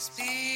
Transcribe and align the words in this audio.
OK, 0.00 0.49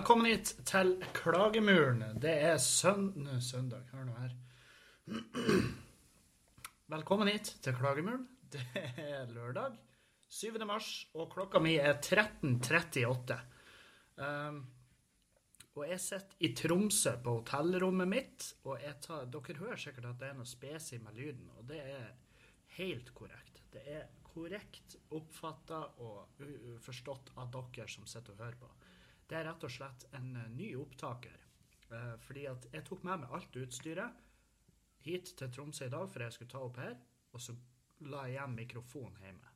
Velkommen 0.00 0.30
hit 0.30 0.54
til 0.64 0.94
Klagemuren. 1.12 1.98
Det 2.16 2.30
er 2.32 2.54
søn... 2.56 3.10
Søndag. 3.44 3.82
Hør 3.92 4.06
nå 4.08 4.14
her. 4.16 4.30
Velkommen 6.88 7.28
hit 7.28 7.50
til 7.60 7.74
Klagemuren. 7.76 8.22
Det 8.48 8.62
er 8.96 9.28
lørdag 9.28 9.76
7. 10.32 10.56
mars, 10.64 10.88
og 11.12 11.28
klokka 11.34 11.60
mi 11.60 11.74
er 11.76 11.98
13.38. 12.00 13.36
Um, 14.24 14.62
og 15.76 15.84
jeg 15.90 16.00
sitter 16.06 16.48
i 16.48 16.54
Tromsø 16.56 17.12
på 17.20 17.34
hotellrommet 17.42 18.08
mitt, 18.08 18.46
og 18.64 18.80
tar, 19.04 19.28
dere 19.28 19.58
hører 19.60 19.82
sikkert 19.84 20.08
at 20.14 20.22
det 20.22 20.30
er 20.30 20.38
noe 20.40 20.48
spesig 20.48 21.02
med 21.04 21.20
lyden, 21.20 21.50
og 21.58 21.68
det 21.68 21.82
er 21.84 22.08
helt 22.78 23.12
korrekt. 23.12 23.60
Det 23.76 23.84
er 23.84 24.08
korrekt 24.32 24.96
oppfatta 25.12 25.82
og 26.00 26.40
forstått 26.88 27.34
av 27.36 27.52
dere 27.52 27.92
som 27.92 28.08
sitter 28.08 28.38
og 28.38 28.46
hører 28.46 28.64
på. 28.64 28.72
Det 29.30 29.38
er 29.38 29.46
rett 29.46 29.62
og 29.62 29.70
slett 29.70 30.08
en 30.18 30.32
eh, 30.36 30.50
ny 30.56 30.72
opptaker. 30.80 31.38
Eh, 31.94 32.16
fordi 32.26 32.48
at 32.50 32.66
jeg 32.74 32.86
tok 32.86 33.04
med 33.06 33.22
meg 33.22 33.36
alt 33.36 33.60
utstyret 33.62 34.26
hit 35.06 35.30
til 35.38 35.52
Tromsø 35.54 35.86
i 35.86 35.92
dag, 35.92 36.08
for 36.10 36.26
jeg 36.26 36.34
skulle 36.34 36.50
ta 36.50 36.64
opp 36.66 36.80
her, 36.82 36.96
og 37.32 37.42
så 37.42 37.54
la 38.10 38.26
jeg 38.26 38.36
igjen 38.36 38.58
mikrofonen 38.58 39.22
hjemme. 39.24 39.54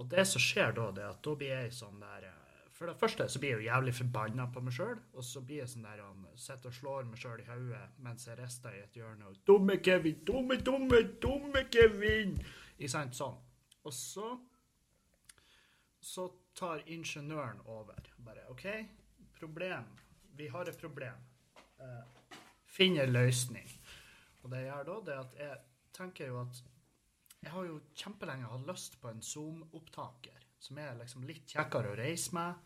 Og 0.00 0.06
det 0.08 0.22
som 0.28 0.40
skjer 0.40 0.72
da, 0.76 0.86
det 0.96 1.02
er 1.04 1.10
at 1.12 1.24
da 1.24 1.32
blir 1.36 1.50
jeg 1.52 1.72
sånn 1.76 1.98
der 2.00 2.28
eh, 2.30 2.36
For 2.72 2.88
det 2.88 2.96
første 2.96 3.26
så 3.28 3.40
blir 3.40 3.50
jeg 3.52 3.60
jo 3.60 3.66
jævlig 3.68 3.92
forbanna 3.98 4.46
på 4.52 4.62
meg 4.64 4.72
sjøl, 4.72 5.00
og 5.12 5.24
så 5.26 5.42
blir 5.44 5.62
jeg 5.62 5.72
sånn 5.72 5.84
der 5.84 6.00
han 6.00 6.22
sitter 6.40 6.70
og 6.70 6.76
slår 6.78 7.08
meg 7.10 7.20
sjøl 7.20 7.42
i 7.42 7.48
hodet 7.48 7.82
mens 8.04 8.24
jeg 8.28 8.38
rister 8.38 8.76
i 8.76 8.80
et 8.84 8.96
hjørne 8.96 9.28
og 9.28 9.40
'Dumme 9.44 9.76
Kevin! 9.84 10.22
Dumme, 10.24 10.56
dumme, 10.64 11.02
dumme 11.20 11.66
Kevin!' 11.72 12.38
Ikke 12.78 12.92
sant? 12.94 13.16
Sånn. 13.16 13.36
Og 13.84 13.92
så 13.92 14.30
så 16.00 16.30
tar 16.54 16.82
ingeniøren 16.86 17.60
over. 17.66 18.10
Bare 18.24 18.46
OK, 18.52 18.66
problem. 19.38 19.86
Vi 20.36 20.48
har 20.48 20.68
et 20.68 20.80
problem. 20.80 21.22
Eh, 21.80 22.34
Finn 22.70 22.98
en 22.98 23.12
løsning. 23.12 23.68
Og 24.42 24.50
det 24.50 24.62
jeg 24.64 24.70
gjør 24.70 24.84
da, 24.88 24.98
det 25.06 25.14
er 25.14 25.24
at 25.24 25.38
jeg 25.40 25.58
tenker 25.96 26.30
jo 26.30 26.40
at 26.40 26.62
jeg 27.40 27.52
har 27.54 27.64
jo 27.64 27.80
kjempelenge 27.96 28.48
hatt 28.50 28.66
lyst 28.68 28.98
på 29.00 29.08
en 29.08 29.22
Zoom-opptaker 29.24 30.44
som 30.60 30.78
er 30.78 30.98
liksom 30.98 31.24
litt 31.24 31.48
kjekkere 31.48 31.94
å 31.94 31.96
reise 31.96 32.34
med, 32.36 32.58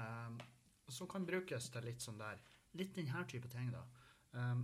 um, 0.00 0.38
og 0.86 0.94
som 0.96 1.08
kan 1.10 1.26
brukes 1.28 1.68
til 1.72 1.86
litt 1.88 2.04
sånn 2.04 2.20
der 2.20 2.40
Litt 2.80 2.94
denne 2.96 3.20
type 3.28 3.50
ting, 3.52 3.66
da. 3.68 3.82
Um, 4.32 4.62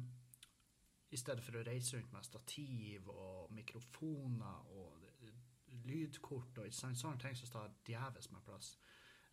I 1.12 1.18
stedet 1.20 1.42
for 1.44 1.58
å 1.58 1.64
reise 1.66 1.98
rundt 1.98 2.14
med 2.14 2.24
stativ 2.24 3.10
og 3.12 3.50
mikrofoner 3.52 4.70
og 4.72 4.97
lydkort 5.88 6.60
og 6.62 6.74
sant, 6.74 7.00
sånne 7.00 7.20
ting 7.22 7.36
som 7.38 7.50
tar 7.54 7.74
djevelsk 7.88 8.34
med 8.34 8.44
plass. 8.46 8.76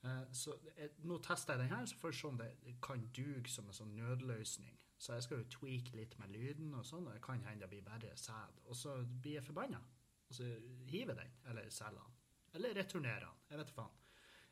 Uh, 0.06 0.26
så 0.36 0.54
jeg, 0.78 0.92
nå 1.08 1.18
tester 1.26 1.56
jeg 1.56 1.66
den 1.66 1.76
her, 1.76 1.86
så 1.90 2.00
får 2.00 2.14
vi 2.14 2.18
se 2.20 2.28
om 2.30 2.42
det 2.42 2.76
kan 2.86 3.06
duge 3.16 3.52
som 3.52 3.70
en 3.70 3.78
sånn 3.80 3.96
nødløsning. 3.98 4.80
Så 4.98 5.14
jeg 5.18 5.26
skal 5.26 5.42
jo 5.42 5.52
tweake 5.58 5.98
litt 5.98 6.16
med 6.22 6.32
lyden 6.32 6.74
og 6.78 6.86
sånn, 6.88 7.08
og 7.10 7.16
det 7.16 7.24
kan 7.26 7.44
hende 7.44 7.66
det 7.66 7.72
blir 7.74 7.86
bare 7.86 8.14
sæd. 8.20 8.62
Og 8.70 8.78
så 8.80 8.96
blir 9.06 9.40
jeg 9.40 9.48
forbanna. 9.48 9.82
Og 10.30 10.38
så 10.38 10.48
hiver 10.90 11.18
den, 11.20 11.34
eller 11.50 11.70
selger 11.74 12.02
den. 12.02 12.20
Eller 12.56 12.78
returnerer 12.78 13.26
den. 13.26 13.42
Jeg 13.52 13.62
vet 13.62 13.74
faen. 13.76 14.04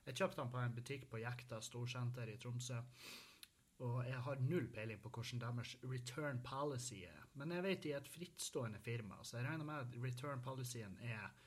Jeg 0.03 0.17
kjøpte 0.19 0.41
den 0.41 0.51
på 0.51 0.59
en 0.59 0.73
butikk 0.75 1.05
på 1.11 1.21
Jekta 1.21 1.61
storsenter 1.63 2.27
i 2.27 2.35
Tromsø. 2.37 2.81
Og 3.83 4.03
jeg 4.05 4.19
har 4.25 4.41
null 4.43 4.67
peiling 4.71 4.99
på 5.01 5.11
hvordan 5.15 5.41
deres 5.41 5.75
return 5.87 6.41
policy 6.45 6.99
er. 7.07 7.23
Men 7.39 7.55
jeg 7.55 7.63
vet 7.65 7.83
de 7.83 7.93
er 7.93 8.03
et 8.03 8.11
frittstående 8.11 8.79
firma, 8.83 9.17
så 9.23 9.39
jeg 9.39 9.47
regner 9.47 9.65
med 9.65 9.79
at 9.79 9.95
return 10.03 10.43
policyen 10.43 10.97
er 11.01 11.23
eh, 11.23 11.39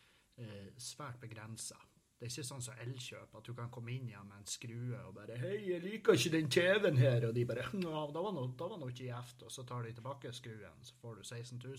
svært 0.79 1.21
begrensa. 1.21 1.77
Det 2.17 2.27
er 2.27 2.33
ikke 2.33 2.49
sånn 2.49 2.63
som 2.65 2.79
Elkjøp, 2.81 3.35
at 3.37 3.45
du 3.45 3.53
kan 3.57 3.69
komme 3.73 3.93
inn 3.93 4.09
igjen 4.09 4.29
med 4.29 4.39
en 4.39 4.47
skrue 4.49 5.01
og 5.05 5.15
bare 5.19 5.37
'Hei, 5.37 5.57
jeg 5.71 5.83
liker 5.83 6.17
ikke 6.17 6.33
den 6.33 6.51
TV-en 6.51 6.97
her.' 6.97 7.27
Og 7.29 7.35
de 7.35 7.45
bare 7.45 7.69
da 7.73 8.23
var 8.25 8.33
noe, 8.33 8.55
da 8.57 8.69
var 8.69 8.79
noe 8.81 8.89
ikke 8.89 9.11
gjevt.' 9.11 9.43
Og 9.43 9.53
så 9.53 9.67
tar 9.69 9.83
de 9.83 9.93
tilbake 9.93 10.33
skruen, 10.33 10.81
så 10.83 10.95
får 11.01 11.15
du 11.15 11.25
16 11.25 11.61
000 11.65 11.77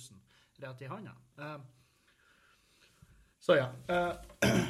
rett 0.62 0.82
i 0.82 0.86
handa. 0.86 1.16
Uh, 1.38 1.62
så 3.40 3.56
ja. 3.56 3.74
Eh, 3.88 4.14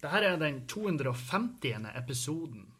Dette 0.00 0.16
er 0.16 0.36
den 0.36 0.66
250. 0.66 1.86
episoden 1.94 2.74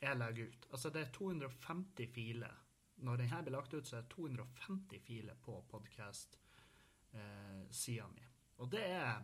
jeg 0.00 0.16
legger 0.16 0.46
ut. 0.46 0.66
Altså 0.70 0.90
det 0.90 1.00
er 1.00 1.06
250 1.12 2.06
filer. 2.14 2.54
Når 2.96 3.16
denne 3.16 3.42
blir 3.42 3.52
lagt 3.52 3.74
ut, 3.74 3.86
så 3.86 3.96
er 3.96 4.00
det 4.02 4.10
250 4.14 5.00
filer 5.06 5.34
på 5.42 5.64
podkast-sida 5.70 8.06
mi. 8.14 8.27
Og 8.58 8.70
det 8.72 8.84
er 8.84 9.18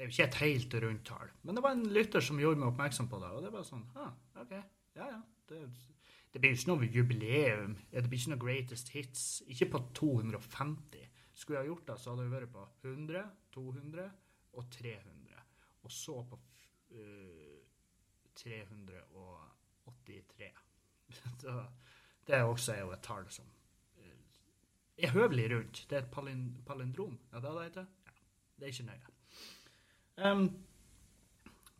det 0.00 0.06
er 0.06 0.08
jo 0.08 0.14
ikke 0.14 0.30
et 0.30 0.36
helt 0.40 0.74
rundt 0.80 1.02
tall. 1.04 1.28
Men 1.44 1.56
det 1.56 1.62
var 1.62 1.74
en 1.76 1.90
lytter 1.92 2.22
som 2.24 2.38
gjorde 2.40 2.56
meg 2.56 2.70
oppmerksom 2.70 3.08
på 3.12 3.18
det. 3.20 3.28
Og 3.36 3.42
det 3.44 3.50
var 3.52 3.64
sånn 3.68 3.82
ah, 4.00 4.14
OK, 4.40 4.54
ja 4.96 5.08
ja. 5.10 5.18
Det, 5.50 5.58
det 6.32 6.40
blir 6.40 6.54
ikke 6.56 6.70
noe 6.70 6.88
jubileum. 6.88 7.74
Det 7.90 8.06
blir 8.06 8.22
ikke 8.22 8.32
noe 8.32 8.40
greatest 8.40 8.88
hits. 8.94 9.42
Ikke 9.52 9.68
på 9.74 9.78
250. 9.98 11.04
Skulle 11.36 11.58
jeg 11.58 11.66
ha 11.66 11.68
gjort 11.68 11.84
det, 11.90 11.96
så 12.00 12.14
hadde 12.14 12.24
det 12.24 12.32
vært 12.32 12.52
på 12.54 12.62
100, 12.88 13.24
200 13.52 14.08
og 14.56 14.64
300. 14.78 15.44
Og 15.84 15.90
så 15.92 16.16
på 16.30 16.36
uh, 16.96 17.60
383. 18.40 20.48
så 21.44 21.52
det 22.24 22.32
er 22.38 22.48
også 22.48 22.72
er 22.72 22.80
jo 22.86 22.96
et 22.96 23.04
tall 23.04 23.28
som 23.36 23.44
uh, 24.00 24.24
er 24.96 25.12
høvelig 25.12 25.52
rundt. 25.58 25.84
Det 25.90 25.96
er 25.98 26.06
et 26.06 26.14
palin 26.16 26.56
palindrom. 26.64 27.20
Ja, 27.34 27.44
det 27.44 27.52
er 27.52 27.56
det 27.58 27.68
heter? 27.68 27.84
Det 28.60 28.68
er 28.68 28.74
ikke 28.74 28.88
nøye. 28.90 29.14
Um, 30.20 30.44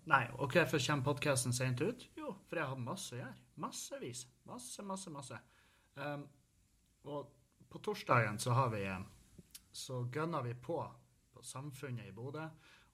nei, 0.08 0.22
og 0.38 0.54
hvorfor 0.54 0.80
kommer 0.86 1.04
podkasten 1.04 1.52
sent 1.52 1.82
ut? 1.84 2.06
Jo, 2.16 2.32
for 2.48 2.56
jeg 2.56 2.70
har 2.72 2.80
masse 2.80 3.14
å 3.14 3.20
gjøre. 3.20 3.36
Massevis. 3.60 4.24
Masse, 4.48 4.82
masse, 4.88 5.12
masse. 5.12 5.41
Um, 6.00 6.24
og 7.04 7.34
på 7.70 7.82
torsdagen 7.84 8.41
så 8.41 8.56
har 8.56 8.72
vi 8.72 8.86
Så 9.72 10.08
gønner 10.10 10.42
vi 10.42 10.54
på 10.54 10.80
på 11.30 11.42
Samfunnet 11.46 12.08
i 12.08 12.12
Bodø. 12.12 12.44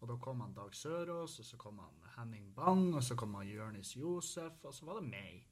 Og 0.01 0.09
da 0.11 0.17
kom 0.21 0.41
han 0.45 0.55
Dag 0.55 0.75
Sørås, 0.77 1.39
og 1.41 1.47
så 1.49 1.57
kom 1.57 1.79
han 1.81 2.03
Henning 2.17 2.51
Bang, 2.55 2.95
og 2.95 3.03
så 3.03 3.17
kom 3.17 3.35
han 3.35 3.49
Jørnis 3.49 3.95
Josef, 3.97 4.65
og 4.65 4.75
så 4.75 4.87
var 4.87 5.01
det 5.01 5.09
meg. 5.09 5.47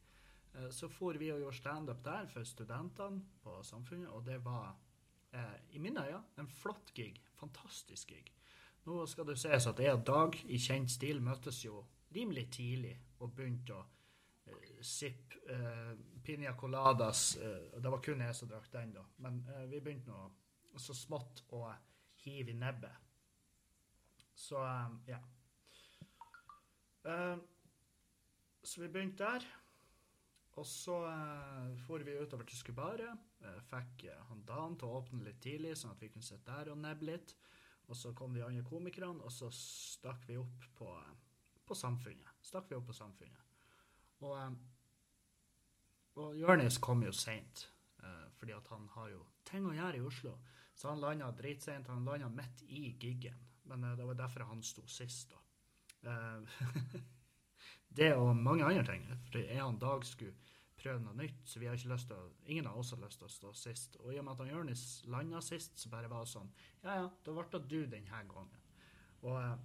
Eh, 0.55 0.71
Så 0.71 0.89
for 0.89 1.19
vi 1.19 1.33
og 1.33 1.41
gjorde 1.41 1.57
standup 1.57 2.05
der 2.05 2.27
for 2.27 2.45
studentene 2.45 3.23
på 3.43 3.63
Samfunnet, 3.63 4.09
og 4.09 4.25
det 4.27 4.45
var 4.45 4.77
eh, 5.33 5.57
i 5.71 5.79
mine 5.79 6.07
øyne 6.07 6.23
en 6.39 6.49
flott 6.49 6.93
gig. 6.95 7.23
Fantastisk 7.45 8.15
gig. 8.15 8.33
Nå 8.85 9.05
skal 9.09 9.29
det 9.31 9.39
sies 9.41 9.67
at 9.71 9.81
jeg 9.81 9.97
og 9.97 10.05
Dag 10.09 10.37
i 10.49 10.61
kjent 10.61 10.93
stil 10.93 11.23
møttes 11.25 11.63
jo 11.65 11.83
rimelig 12.15 12.49
tidlig 12.57 12.95
og 13.21 13.33
begynte 13.37 13.77
å 13.77 13.85
eh, 14.51 14.81
sippe 14.85 15.41
uh, 15.49 15.95
piña 16.25 16.53
coladas. 16.57 17.35
Uh, 17.41 17.81
det 17.81 17.93
var 17.93 18.03
kun 18.05 18.25
jeg 18.25 18.37
som 18.37 18.51
drakk 18.51 18.69
den, 18.73 18.93
da. 18.97 19.05
Men 19.25 19.41
uh, 19.49 19.65
vi 19.71 19.81
begynte 19.81 20.13
nå 20.13 20.81
så 20.81 20.95
smått 20.97 21.45
å 21.55 21.67
hive 22.25 22.53
i 22.53 22.59
nebbet. 22.59 23.05
Så 24.35 24.65
eh, 24.65 24.89
ja. 25.07 25.21
Eh, 27.05 27.37
så 28.63 28.81
vi 28.81 28.89
begynte 28.89 29.25
der. 29.25 29.47
Og 30.55 30.67
så 30.67 31.01
eh, 31.09 31.73
for 31.87 32.05
vi 32.07 32.15
utover 32.15 32.47
til 32.47 32.61
Skubaret. 32.61 33.25
Eh, 33.43 33.61
fikk 33.71 34.07
uh, 34.07 34.21
han 34.29 34.45
Dan 34.47 34.77
til 34.79 34.91
å 34.91 35.01
åpne 35.01 35.25
litt 35.27 35.41
tidlig, 35.43 35.75
sånn 35.81 35.95
at 35.97 36.03
vi 36.03 36.13
kunne 36.13 36.27
sitte 36.27 36.47
der 36.53 36.71
og 36.71 36.79
nebbe 36.83 37.09
litt. 37.11 37.35
Og 37.89 37.97
så 37.97 38.13
kom 38.17 38.35
de 38.35 38.45
andre 38.45 38.65
komikerne, 38.65 39.21
og 39.25 39.33
så 39.33 39.51
stakk 39.53 40.25
vi 40.29 40.39
opp 40.41 40.69
på, 40.79 40.89
eh, 40.97 41.17
på 41.67 41.77
Samfunnet. 41.77 42.39
Stakk 42.43 42.71
vi 42.71 42.79
opp 42.79 42.87
på 42.87 42.97
Samfunnet. 42.97 43.45
Og, 44.21 44.39
eh, 44.39 44.51
og 46.23 46.37
Jonis 46.39 46.79
kom 46.79 47.03
jo 47.03 47.13
seint, 47.13 47.69
eh, 48.03 48.29
fordi 48.39 48.53
at 48.57 48.69
han 48.69 48.89
har 48.89 49.11
jo 49.11 49.27
ting 49.45 49.67
å 49.67 49.75
gjøre 49.75 49.97
i 49.97 50.07
Oslo. 50.07 50.39
Så 50.75 50.89
han 50.89 51.01
landa 51.01 51.31
dritseint. 51.33 51.87
Han 51.87 52.05
landa 52.05 52.29
midt 52.29 52.63
i 52.63 52.97
giggen. 52.99 53.39
Men 53.65 53.85
eh, 53.85 53.97
det 53.97 54.07
var 54.07 54.15
derfor 54.15 54.45
han 54.45 54.63
sto 54.63 54.87
sist, 54.87 55.31
da. 55.31 55.41
Eh, 57.95 57.99
det 57.99 58.15
og 58.15 58.37
mange 58.37 58.65
andre 58.65 58.85
ting. 58.85 59.07
For 59.31 59.39
jeg 59.39 59.63
og 59.63 59.81
Dag 59.81 60.05
skulle 60.05 60.35
prøve 60.85 61.01
noe 61.01 61.17
nytt, 61.17 61.41
så 61.49 61.61
vi 61.61 61.67
har 61.67 61.79
ikke 61.79 61.93
lyst 61.95 62.11
til 62.11 62.17
å, 62.17 62.33
ingen 62.47 62.67
av 62.67 62.79
oss 62.79 62.91
har 62.93 63.01
lyst 63.01 63.19
til 63.19 63.29
å 63.29 63.33
stå 63.33 63.53
sist. 63.57 63.97
Og 64.03 64.13
i 64.13 64.19
og 64.19 64.25
med 64.25 64.35
at 64.35 64.43
han 64.43 64.51
Jonis 64.53 65.05
landa 65.07 65.41
sist, 65.41 65.79
så 65.81 65.89
bare 65.89 66.11
var 66.13 66.27
det 66.27 66.35
sånn 66.35 66.51
Ja, 66.83 66.99
ja, 66.99 67.09
da 67.25 67.33
ble 67.33 67.47
det 67.53 67.63
du 67.71 67.87
denne 67.87 68.25
gangen. 68.29 68.61
Og 69.23 69.39
eh, 69.41 69.57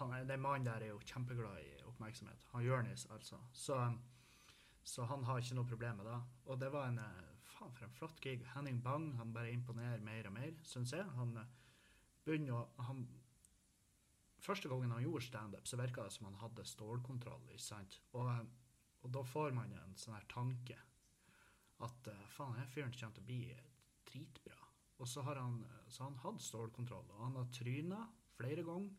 han, 0.00 0.16
den 0.28 0.42
mannen 0.42 0.66
der 0.66 0.82
er 0.82 0.92
jo 0.92 1.00
kjempeglad 1.04 1.60
i 1.62 1.84
oppmerksomhet. 1.86 2.48
Han 2.52 2.64
Jonis, 2.64 3.06
altså. 3.10 3.38
Så, 3.52 3.78
Så 4.82 5.04
han 5.04 5.24
har 5.24 5.38
ikke 5.38 5.56
noe 5.58 5.66
problem 5.66 5.96
med 5.96 6.06
det. 6.06 6.18
Og 6.46 6.60
det 6.60 6.72
var 6.72 6.88
en 6.88 6.98
eh, 6.98 7.22
faen 7.56 7.72
for 7.74 7.86
en 7.86 7.94
flott 7.94 8.20
gig. 8.20 8.44
Henning 8.54 8.82
Bang 8.82 9.14
han 9.18 9.32
bare 9.34 9.52
imponerer 9.52 10.00
mer 10.00 10.26
og 10.26 10.32
mer, 10.32 10.52
syns 10.62 10.92
jeg. 10.92 11.06
Han 11.16 11.36
eh, 11.36 11.54
begynner 12.26 12.58
å 12.58 12.84
han, 12.88 13.06
Første 14.46 14.70
gangen 14.70 14.92
han 14.94 15.02
gjorde 15.02 15.26
standup, 15.26 15.66
så 15.66 15.78
virka 15.80 16.04
det 16.06 16.14
som 16.14 16.28
han 16.28 16.38
hadde 16.38 16.64
stålkontroll. 16.70 17.48
ikke 17.50 17.64
sant? 17.64 17.98
Og, 18.14 18.30
og 19.02 19.14
da 19.16 19.22
får 19.26 19.56
man 19.56 19.72
en 19.74 19.96
sånn 19.98 20.14
her 20.14 20.28
tanke 20.30 20.76
at 21.84 22.10
eh, 22.12 22.28
faen, 22.32 22.54
denne 22.54 22.70
fyren 22.72 22.94
kommer 22.94 23.16
til 23.16 23.24
å 23.24 23.26
bli 23.26 23.40
dritbra. 24.08 24.60
Og 25.02 25.10
så 25.10 25.24
har 25.26 25.40
han, 25.42 25.58
så 25.92 26.06
han 26.06 26.20
hatt 26.22 26.40
stålkontroll, 26.44 27.10
og 27.10 27.24
han 27.24 27.36
har 27.40 27.50
tryna 27.52 28.00
flere 28.36 28.64
ganger. 28.64 28.94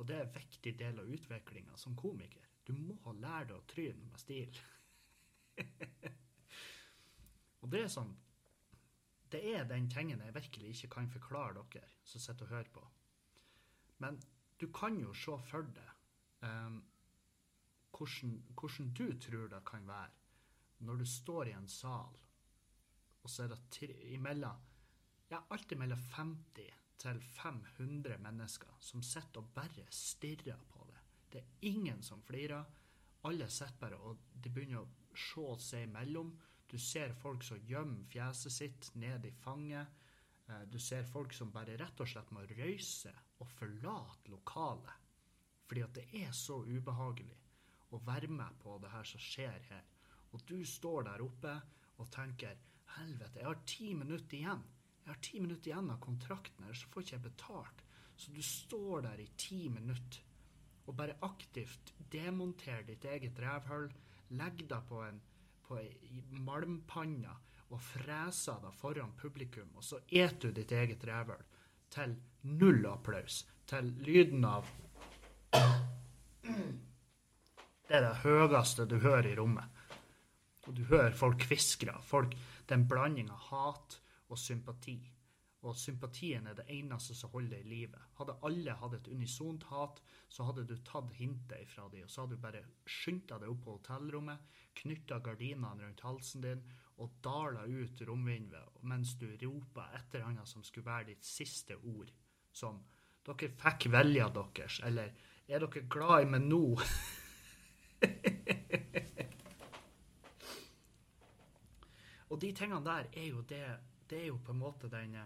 Og 0.00 0.08
det 0.08 0.16
er 0.16 0.24
en 0.24 0.36
viktig 0.36 0.72
del 0.80 1.00
av 1.02 1.10
utviklinga 1.12 1.76
som 1.80 1.96
komiker. 1.98 2.46
Du 2.64 2.72
må 2.78 3.12
lære 3.18 3.50
deg 3.50 3.58
å 3.58 3.66
tryne 3.68 4.06
med 4.06 4.22
stil. 4.22 4.60
og 7.60 7.72
det 7.74 7.82
er 7.82 7.90
sånn 7.92 8.14
Det 9.32 9.42
er 9.52 9.66
den 9.68 9.90
tingen 9.92 10.22
jeg 10.24 10.34
virkelig 10.34 10.70
ikke 10.72 10.88
kan 10.94 11.10
forklare 11.12 11.66
dere 11.74 11.90
som 12.08 12.22
sitter 12.22 12.46
og 12.46 12.54
hører 12.54 12.70
på. 12.72 12.84
Men 14.04 14.18
du 14.62 14.68
kan 14.72 14.98
jo 15.00 15.12
se 15.14 15.34
for 15.50 15.66
deg 15.74 15.88
um, 16.46 16.76
hvordan, 17.92 18.34
hvordan, 18.54 18.92
du 18.94 19.08
tror 19.20 19.48
det 19.50 19.62
kan 19.66 19.88
være 19.88 20.86
når 20.86 21.00
du 21.02 21.06
står 21.06 21.50
i 21.50 21.54
en 21.54 21.68
sal, 21.70 22.14
og 23.22 23.30
så 23.30 23.44
er 23.44 23.52
det 23.54 23.88
imellom 24.14 24.62
ja, 25.30 25.40
alltid 25.50 25.78
mellom 25.78 25.98
50 26.14 26.70
til 27.02 27.20
500 27.34 28.18
mennesker 28.22 28.78
som 28.80 29.02
sitter 29.02 29.42
og 29.42 29.50
bare 29.54 29.86
stirrer 29.90 30.58
på 30.70 30.86
det. 30.90 31.02
Det 31.32 31.40
er 31.40 31.70
ingen 31.70 32.02
som 32.02 32.22
flirer. 32.22 32.64
Alle 33.26 33.48
sitter 33.50 33.78
bare 33.80 33.98
og 33.98 34.26
de 34.34 34.50
begynner 34.50 34.82
å 34.82 35.16
se 35.16 35.46
seg 35.66 35.86
imellom. 35.88 36.34
Du 36.70 36.78
ser 36.78 37.14
folk 37.22 37.42
som 37.46 37.62
gjemmer 37.66 38.06
fjeset 38.12 38.54
sitt 38.54 38.90
ned 38.94 39.26
i 39.26 39.32
fanget. 39.42 39.88
Eh, 40.48 40.64
du 40.70 40.78
ser 40.78 41.06
folk 41.08 41.34
som 41.34 41.52
bare 41.54 41.78
rett 41.80 42.02
og 42.02 42.10
slett 42.10 42.30
må 42.34 42.44
røyse 42.50 43.14
og 43.42 43.50
forlate 43.58 44.30
lokalet. 44.32 44.98
Fordi 45.66 45.84
at 45.84 45.94
det 45.96 46.06
er 46.22 46.34
så 46.36 46.60
ubehagelig 46.62 47.38
å 47.92 48.00
være 48.06 48.30
med 48.32 48.58
på 48.62 48.78
det 48.82 48.92
her 48.92 49.08
som 49.08 49.22
skjer 49.22 49.68
her. 49.70 49.86
Og 50.32 50.44
du 50.48 50.60
står 50.68 51.08
der 51.08 51.24
oppe 51.24 51.54
og 52.00 52.10
tenker 52.12 52.60
helvete, 52.96 53.40
jeg 53.40 53.48
har 53.48 53.64
ti 53.68 53.92
minutter 53.96 54.38
igjen. 54.38 54.62
Jeg 55.02 55.10
har 55.10 55.22
ti 55.24 55.40
minutter 55.42 55.72
igjen 55.72 55.90
av 55.92 56.00
kontrakten 56.02 56.68
så 56.72 56.90
får 56.92 57.04
ikke 57.04 57.16
jeg 57.16 57.24
betalt. 57.26 57.82
Så 58.16 58.32
du 58.32 58.42
står 58.44 59.08
der 59.08 59.20
i 59.20 59.30
ti 59.40 59.64
minutter 59.72 60.28
og 60.86 60.96
bare 60.98 61.14
aktivt 61.22 61.92
demonterer 62.10 62.82
ditt 62.88 63.04
eget 63.06 63.38
revhull, 63.38 63.86
legger 64.34 64.68
deg 64.72 64.88
på 64.88 65.02
en 65.06 65.20
på 65.62 65.78
ei 65.78 66.22
malmpanna 66.42 67.36
og 67.72 67.80
freser 67.80 68.58
deg 68.64 68.74
foran 68.76 69.14
publikum, 69.16 69.70
og 69.78 69.84
så 69.86 70.00
eter 70.10 70.50
du 70.50 70.58
ditt 70.58 70.74
eget 70.74 71.04
revhull 71.08 71.44
til 71.92 72.16
null 72.42 72.86
applaus, 72.88 73.42
til 73.68 73.92
lyden 74.06 74.44
av 74.48 74.68
Det 77.92 77.98
er 77.98 78.06
det 78.06 78.20
høyeste 78.22 78.86
du 78.88 78.96
hører 79.02 79.28
i 79.28 79.36
rommet. 79.36 79.80
Og 80.64 80.76
du 80.78 80.84
hører 80.88 81.12
folk 81.12 81.42
hviskre. 81.50 81.98
Folk, 82.06 82.32
det 82.64 82.72
er 82.72 82.80
en 82.80 82.88
blanding 82.88 83.28
av 83.34 83.50
hat 83.50 83.98
og 84.30 84.38
sympati. 84.40 84.96
Og 85.62 85.76
sympatien 85.78 86.48
er 86.48 86.56
det 86.58 86.64
eneste 86.74 87.14
som 87.14 87.30
holder 87.34 87.60
i 87.60 87.68
live. 87.68 88.00
Hadde 88.18 88.38
alle 88.46 88.74
hatt 88.80 88.96
et 88.96 89.10
unisont 89.12 89.66
hat, 89.70 90.00
så 90.32 90.46
hadde 90.48 90.64
du 90.66 90.74
tatt 90.86 91.12
hintet 91.18 91.66
ifra 91.66 91.84
dem, 91.92 92.06
og 92.06 92.10
så 92.10 92.24
hadde 92.24 92.38
du 92.38 92.42
bare 92.42 92.64
skyndt 92.88 93.28
deg 93.30 93.50
opp 93.50 93.60
på 93.66 93.76
hotellrommet, 93.76 94.42
knytta 94.80 95.20
gardinene 95.22 95.84
rundt 95.84 96.02
halsen 96.06 96.46
din 96.46 96.64
og 97.00 97.08
daler 97.24 97.70
ut 97.70 98.02
romvinduet 98.08 98.82
mens 98.88 99.14
du 99.20 99.26
roper 99.42 99.86
et 99.96 100.14
eller 100.14 100.26
annet 100.28 100.48
som 100.48 100.62
skulle 100.66 100.86
være 100.86 101.06
ditt 101.12 101.24
siste 101.24 101.76
ord, 101.76 102.10
som 102.52 102.84
'Dere 103.22 103.48
fikk 103.54 103.92
velja 103.92 104.28
deres', 104.34 104.86
eller 104.86 105.08
'Er 105.48 105.58
dere 105.58 105.88
glad 105.88 106.22
i 106.22 106.30
meg 106.30 106.42
nå?' 106.42 106.80
og 112.30 112.40
de 112.40 112.52
tingene 112.52 112.84
der 112.84 113.04
er 113.12 113.26
jo 113.26 113.40
det 113.42 113.78
Det 114.10 114.22
er 114.22 114.26
jo 114.26 114.38
på 114.44 114.52
en 114.52 114.58
måte 114.58 114.88
den 114.90 115.16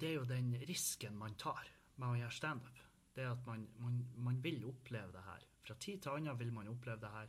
Det 0.00 0.08
er 0.08 0.14
jo 0.14 0.24
den 0.24 0.54
risken 0.68 1.18
man 1.18 1.34
tar 1.34 1.68
med 1.96 2.08
å 2.08 2.14
gjøre 2.14 2.30
standup. 2.30 2.78
Det 3.14 3.24
er 3.24 3.30
at 3.30 3.46
man, 3.46 3.68
man, 3.78 4.08
man, 4.16 4.44
vil 4.44 4.64
oppleve 4.64 5.12
det 5.12 5.22
her. 5.26 5.38
Fra 5.66 5.74
tid 5.74 6.02
til 6.02 6.10
annen 6.10 6.38
vil 6.38 6.52
man 6.52 6.68
oppleve 6.68 7.00
det 7.00 7.10
her. 7.10 7.28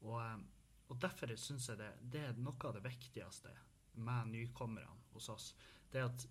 Og, 0.00 0.40
og 0.88 1.00
derfor 1.00 1.34
syns 1.36 1.68
jeg 1.68 1.80
det, 1.80 1.90
det 2.12 2.22
er 2.24 2.40
noe 2.40 2.56
av 2.64 2.76
det 2.78 2.84
viktigste 2.86 3.52
med 4.04 4.32
nykommerne 4.32 5.10
hos 5.12 5.28
oss. 5.32 5.52
Det 5.90 6.00
er 6.00 6.08
at 6.08 6.26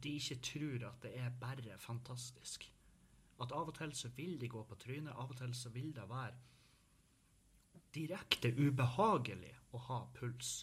de 0.00 0.12
ikke 0.16 0.40
tror 0.44 0.86
at 0.90 1.02
det 1.04 1.14
er 1.18 1.40
bare 1.40 1.78
fantastisk. 1.80 2.66
At 3.40 3.52
av 3.56 3.72
og 3.72 3.76
til 3.78 3.92
så 3.96 4.10
vil 4.16 4.36
de 4.40 4.48
gå 4.52 4.62
på 4.68 4.76
trynet, 4.80 5.16
av 5.16 5.32
og 5.32 5.38
til 5.40 5.54
så 5.56 5.72
vil 5.72 5.92
det 5.96 6.08
være 6.08 6.36
direkte 7.94 8.52
ubehagelig 8.54 9.54
å 9.74 9.80
ha 9.88 10.00
puls. 10.14 10.60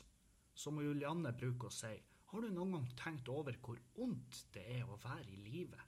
Som 0.58 0.80
Julianne 0.82 1.34
bruker 1.38 1.70
å 1.70 1.74
si, 1.74 1.94
har 2.32 2.44
du 2.44 2.50
noen 2.52 2.74
gang 2.76 2.88
tenkt 3.00 3.30
over 3.32 3.58
hvor 3.64 3.80
vondt 3.96 4.48
det 4.56 4.64
er 4.78 4.88
å 4.88 5.00
være 5.04 5.30
i 5.34 5.42
live? 5.46 5.80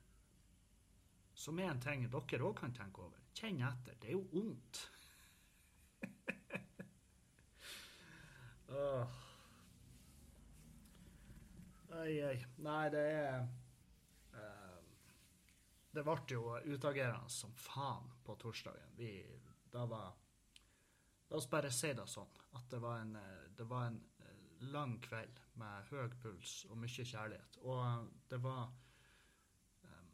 Som 1.33 1.59
er 1.59 1.71
en 1.71 1.81
ting 1.81 2.05
dere 2.11 2.45
òg 2.45 2.55
kan 2.59 2.75
tenke 2.75 3.05
over. 3.05 3.21
Kjenn 3.33 3.61
etter. 3.63 3.95
Det 3.99 4.09
er 4.09 4.17
jo 4.17 4.25
vondt. 4.33 4.81
Ai, 11.99 12.21
ai. 12.23 12.37
Nei, 12.63 12.83
det 12.93 13.01
er 13.01 13.39
uh, 14.35 14.77
Det 15.95 16.03
ble 16.05 16.17
jo 16.29 16.43
utagerende 16.69 17.33
som 17.33 17.53
faen 17.57 18.11
på 18.25 18.35
torsdagen. 18.39 18.93
Vi, 18.97 19.13
da 19.73 19.85
var 19.89 20.13
La 21.29 21.37
oss 21.37 21.49
bare 21.49 21.69
si 21.69 21.91
det 21.93 22.07
sånn, 22.09 22.29
at 22.57 22.71
det 22.71 22.79
var 22.81 23.03
en, 23.03 23.11
det 23.53 23.65
var 23.69 23.83
en 23.91 23.99
lang 24.73 24.95
kveld 25.05 25.37
med 25.61 25.91
høy 25.91 26.07
puls 26.23 26.63
og 26.69 26.79
mye 26.81 27.05
kjærlighet. 27.05 27.59
Og 27.61 28.07
det 28.31 28.39
var 28.41 28.71
um, 29.83 30.09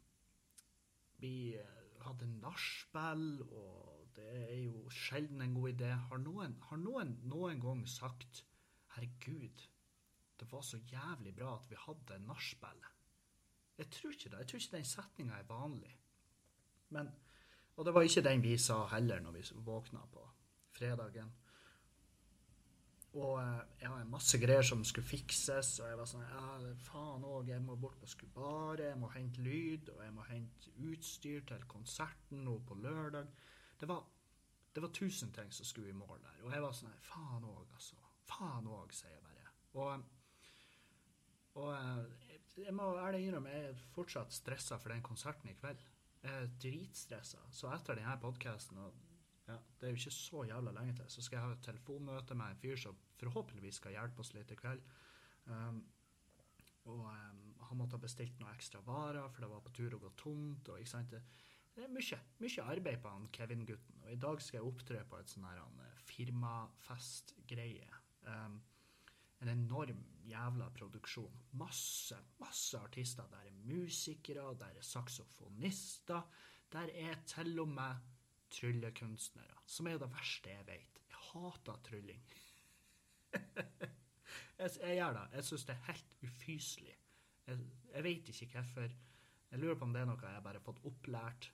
Vi 1.22 1.56
hadde 2.04 2.28
nachspiel, 2.36 3.40
og 3.48 3.95
det 4.16 4.26
er 4.42 4.58
jo 4.64 4.88
sjelden 4.90 5.42
en 5.44 5.54
god 5.54 5.72
idé. 5.74 5.92
Har 6.10 6.20
noen, 6.22 6.56
har 6.70 6.80
noen 6.80 7.16
noen 7.28 7.60
gang 7.60 7.86
sagt 7.88 8.44
'Herregud, 8.94 9.68
det 10.40 10.52
var 10.52 10.62
så 10.62 10.78
jævlig 10.92 11.34
bra 11.36 11.54
at 11.54 11.70
vi 11.70 11.76
hadde 11.78 12.18
nachspielet. 12.26 12.92
Jeg 13.78 13.90
tror 13.90 14.10
ikke 14.10 14.30
det. 14.30 14.38
Jeg 14.38 14.48
tror 14.48 14.60
ikke 14.60 14.76
den 14.76 14.84
setninga 14.84 15.38
er 15.38 15.48
vanlig. 15.48 15.96
Men, 16.88 17.08
og 17.76 17.84
det 17.84 17.94
var 17.94 18.02
ikke 18.02 18.24
den 18.24 18.42
vi 18.42 18.56
sa 18.58 18.86
heller 18.86 19.20
når 19.20 19.32
vi 19.32 19.42
våkna 19.54 20.06
på 20.12 20.28
fredagen. 20.70 21.32
Og 23.16 23.40
eh, 23.40 23.60
jeg 23.80 23.88
har 23.88 24.08
masse 24.12 24.38
greier 24.40 24.64
som 24.66 24.84
skulle 24.84 25.08
fikses, 25.08 25.78
og 25.80 25.88
jeg 25.88 25.98
var 25.98 26.08
sånn 26.10 26.24
ja, 26.26 26.72
faen 26.84 27.24
òg, 27.24 27.48
jeg 27.48 27.62
må 27.64 27.76
bort 27.80 27.96
på 28.00 28.08
Skubare, 28.12 28.90
jeg 28.90 28.98
må 29.00 29.08
hente 29.14 29.44
lyd, 29.44 29.88
og 29.94 30.02
jeg 30.04 30.12
må 30.12 30.26
hente 30.28 30.72
utstyr 30.90 31.46
til 31.48 31.64
konserten 31.70 32.44
nå 32.44 32.58
på 32.68 32.76
lørdag. 32.82 33.30
Det 33.80 33.88
var, 33.88 34.04
det 34.74 34.82
var 34.84 34.92
tusen 34.96 35.32
ting 35.32 35.52
som 35.52 35.68
skulle 35.68 35.92
i 35.92 35.96
mål 35.96 36.20
der. 36.22 36.44
Og 36.44 36.52
jeg 36.54 36.64
var 36.64 36.76
sånn 36.76 36.94
faen 37.04 37.48
òg, 37.48 37.72
altså. 37.76 37.98
Faen 38.26 38.68
òg, 38.72 38.94
sier 38.96 39.12
jeg 39.12 39.24
bare. 39.26 39.52
Og, 39.76 40.06
og 41.60 41.72
eh, 41.74 42.30
jeg 42.64 42.74
må 42.74 42.88
ærlig 43.00 43.26
innrømme, 43.26 43.52
jeg 43.52 43.72
er 43.72 43.82
fortsatt 43.92 44.32
stressa 44.32 44.78
for 44.80 44.94
den 44.94 45.04
konserten 45.04 45.52
i 45.52 45.56
kveld. 45.58 45.82
Jeg 46.22 46.42
er 46.42 46.54
dritstressa. 46.62 47.42
Så 47.52 47.68
etter 47.74 48.00
denne 48.00 48.16
podkasten 48.22 48.80
ja, 49.46 49.56
det 49.78 49.86
er 49.86 49.92
jo 49.92 50.00
ikke 50.00 50.14
så 50.14 50.42
jævla 50.48 50.72
lenge 50.74 50.96
til. 50.98 51.10
Så 51.12 51.22
skal 51.22 51.38
jeg 51.38 51.46
ha 51.46 51.52
et 51.54 51.66
telefonmøte 51.68 52.34
med 52.34 52.54
en 52.54 52.62
fyr 52.62 52.80
som 52.80 52.96
forhåpentligvis 53.20 53.78
skal 53.82 53.94
hjelpe 53.94 54.24
oss 54.24 54.32
litt 54.34 54.50
i 54.50 54.58
kveld. 54.58 54.82
Um, 55.46 55.84
og 56.90 57.04
um, 57.06 57.44
han 57.68 57.78
måtte 57.78 57.98
ha 57.98 58.02
bestilt 58.02 58.40
noe 58.40 58.54
ekstra 58.54 58.80
varer, 58.86 59.28
for 59.30 59.44
det 59.44 59.50
var 59.52 59.62
på 59.62 59.74
tur 59.76 59.94
å 59.94 60.02
gå 60.02 60.10
tomt. 60.18 60.68
og 60.72 60.80
ikke 60.80 60.94
sant, 60.96 61.14
Det 61.76 61.84
er 61.84 61.92
mye, 61.92 62.16
mye 62.40 62.62
arbeid 62.72 63.02
på 63.04 63.10
han 63.12 63.26
Kevin-gutten. 63.36 63.98
Og 64.06 64.12
i 64.14 64.20
dag 64.20 64.40
skal 64.40 64.62
jeg 64.62 64.68
opptre 64.70 65.02
på 65.10 65.18
et 65.20 65.28
sånn 65.28 65.44
her 65.44 65.58
eh, 65.60 65.98
firmafestgreie. 66.08 67.98
Um, 68.24 68.54
en 69.44 69.50
enorm 69.52 69.98
jævla 70.24 70.70
produksjon. 70.72 71.42
Masse, 71.60 72.16
masse 72.40 72.80
artister. 72.80 73.28
Der 73.28 73.50
er 73.50 73.58
musikere, 73.68 74.54
der 74.56 74.78
er 74.80 74.86
saksofonister. 74.88 76.24
Der 76.72 76.94
er 76.96 77.20
til 77.28 77.60
og 77.60 77.68
med 77.68 78.00
tryllekunstnere, 78.56 79.60
som 79.68 79.90
er 79.90 80.00
det 80.00 80.08
verste 80.14 80.54
jeg 80.54 80.64
vet. 80.70 81.02
Jeg 81.10 81.20
hater 81.26 81.82
trylling. 81.84 82.24
jeg, 83.36 84.70
jeg, 84.80 84.96
gjør 84.96 85.12
det. 85.18 85.26
Jeg 85.36 85.44
syns 85.50 85.68
det 85.68 85.76
er 85.76 85.84
helt 85.90 86.16
ufyselig. 86.24 86.96
Jeg, 87.46 87.68
jeg 87.92 88.08
vet 88.08 88.32
ikke 88.32 88.64
hvorfor. 88.64 88.96
Jeg 89.50 89.60
lurer 89.60 89.76
på 89.76 89.84
om 89.84 89.92
det 89.92 90.06
er 90.06 90.08
noe 90.08 90.32
jeg 90.32 90.42
bare 90.48 90.56
har 90.56 90.64
fått 90.64 90.82
opplært 90.88 91.52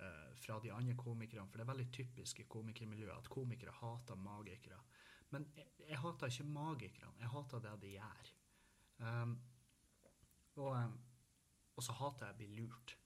fra 0.00 0.50
fra 0.50 0.60
de 0.60 0.72
andre 0.72 0.96
komikerne, 0.96 1.46
for 1.48 1.60
det 1.60 1.64
er 1.64 1.72
veldig 1.72 1.90
typisk 1.94 2.40
i 2.40 2.48
komikermiljøet 2.48 3.16
at 3.16 3.30
komikere 3.30 3.74
hater 3.76 4.18
magikere. 4.18 4.80
Men 5.30 5.46
jeg, 5.56 5.68
jeg 5.88 6.00
hater 6.02 6.32
ikke 6.32 6.48
magikerne, 6.50 7.12
jeg 7.20 7.32
hater 7.34 7.62
det 7.66 7.74
de 7.84 7.92
gjør. 7.94 8.32
Um, 9.00 9.36
og, 10.56 10.72
um, 10.74 10.96
og, 11.76 11.84
så 11.86 11.96
hater 12.00 12.26
jeg 12.26 12.34
å 12.34 12.40
bli 12.40 12.50
lurt. 12.58 12.96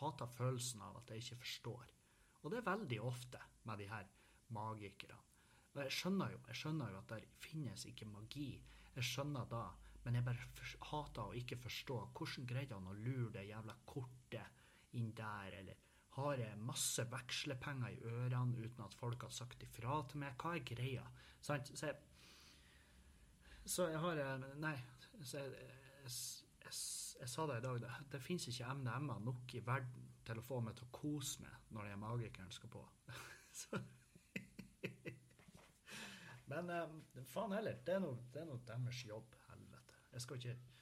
Hater 0.00 0.30
følelsen 0.38 0.82
av 0.82 0.96
at 1.02 1.12
jeg 1.12 1.22
ikke 1.22 1.42
forstår. 1.44 1.92
Og 2.42 2.50
det 2.52 2.60
er 2.60 2.70
veldig 2.70 3.00
ofte 3.04 3.40
med 3.68 3.80
de 3.80 3.88
her 3.90 4.08
magikerne. 4.56 5.20
Og 5.74 5.80
jeg 5.82 5.94
skjønner 5.98 6.32
jo, 6.32 6.42
jeg 6.48 6.60
skjønner 6.60 6.92
jo 6.92 7.00
at 7.02 7.12
det 7.12 7.38
finnes 7.42 7.86
ikke 7.90 8.08
magi. 8.08 8.50
Jeg 8.94 9.08
skjønner 9.10 9.48
da, 9.50 9.64
men 10.04 10.18
jeg 10.18 10.26
bare 10.26 10.68
hater 10.90 11.24
å 11.24 11.38
ikke 11.38 11.58
forstå. 11.60 11.96
Hvordan 12.14 12.48
greide 12.48 12.78
han 12.78 12.90
å 12.90 12.96
lure 12.96 13.32
det 13.34 13.48
jævla 13.48 13.76
kortet 13.88 14.62
inn 14.94 15.10
der, 15.16 15.58
eller 15.58 15.83
har 16.14 16.38
jeg 16.38 16.60
masse 16.62 17.04
vekslepenger 17.10 17.94
i 17.94 18.02
ørene 18.10 18.60
uten 18.62 18.84
at 18.84 18.94
folk 18.94 19.26
har 19.26 19.32
sagt 19.34 19.62
ifra 19.66 20.00
til 20.10 20.22
meg? 20.22 20.36
Hva 20.38 20.54
er 20.54 20.66
greia? 20.68 21.06
Så 21.42 21.58
jeg, 21.58 21.94
så 23.66 23.88
jeg 23.90 24.02
har 24.04 24.22
eh, 24.22 24.46
Nei, 24.62 24.76
så 25.22 25.42
jeg, 25.42 25.72
jeg, 26.04 26.14
jeg, 26.70 27.28
sa 27.34 27.48
det 27.50 27.58
i 27.58 27.66
dag. 27.66 27.82
Det, 27.82 27.92
det 28.14 28.22
fins 28.22 28.48
ikke 28.50 28.76
MDM-er 28.80 29.26
nok 29.26 29.58
i 29.58 29.64
verden 29.66 30.08
til 30.24 30.40
å 30.40 30.46
få 30.46 30.60
meg 30.64 30.78
til 30.78 30.88
å 30.88 30.94
kose 30.94 31.44
meg 31.44 31.74
når 31.76 31.90
jeg 31.90 32.00
magikeren 32.00 32.54
skal 32.54 32.72
på. 32.72 32.86
så 33.64 33.82
men 36.50 36.68
uh, 36.70 37.22
faen 37.24 37.54
heller, 37.56 37.78
det 37.86 37.94
er 37.96 38.02
nå 38.04 38.58
deres 38.68 38.98
jobb, 39.08 39.36
helvete. 39.48 40.00
Jeg 40.12 40.24
skal 40.24 40.40
ikke 40.40 40.73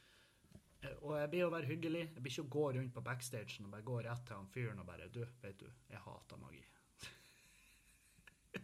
Og 0.83 1.15
jeg 1.15 1.31
blir 1.31 1.47
å 1.47 1.53
være 1.53 1.71
hyggelig. 1.71 2.03
Jeg 2.11 2.23
blir 2.23 2.33
ikke 2.33 2.45
å 2.45 2.53
gå 2.57 2.67
rundt 2.77 2.95
på 2.95 3.05
backstagen 3.07 3.67
og 3.69 3.75
bare 3.75 3.87
gå 3.87 3.99
rett 4.03 4.25
til 4.27 4.39
han 4.39 4.51
fyren 4.51 4.83
og 4.83 4.89
bare 4.89 5.09
Du, 5.15 5.21
vet 5.43 5.59
du, 5.61 5.69
jeg 5.91 6.03
hater 6.03 6.41
magi. 6.43 6.63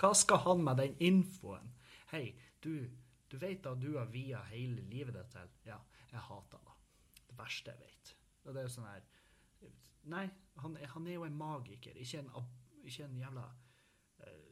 Hva 0.00 0.12
skal 0.16 0.42
han 0.46 0.64
med 0.64 0.80
den 0.80 0.96
infoen? 1.04 1.72
Hei, 2.12 2.24
du, 2.64 2.88
du 3.28 3.36
vet 3.40 3.62
da 3.64 3.74
du 3.76 3.90
har 3.98 4.08
via 4.12 4.40
hele 4.52 4.84
livet 4.88 5.16
ditt 5.18 5.32
til? 5.34 5.52
Ja, 5.68 5.78
jeg 6.12 6.24
hater 6.28 6.64
det. 6.64 6.78
Det 7.28 7.38
verste 7.38 7.74
jeg 7.74 7.84
vet. 7.84 8.14
Og 8.44 8.54
det 8.54 8.62
er 8.62 8.68
jo 8.68 8.76
sånn 8.78 8.90
her 8.90 9.10
Nei, 10.10 10.24
han, 10.58 10.72
han 10.74 11.04
er 11.06 11.14
jo 11.14 11.22
en 11.28 11.36
magiker, 11.38 11.94
ikke 11.94 12.18
en, 12.24 12.48
ikke 12.82 13.04
en 13.04 13.12
jævla 13.20 13.44
uh, 14.24 14.48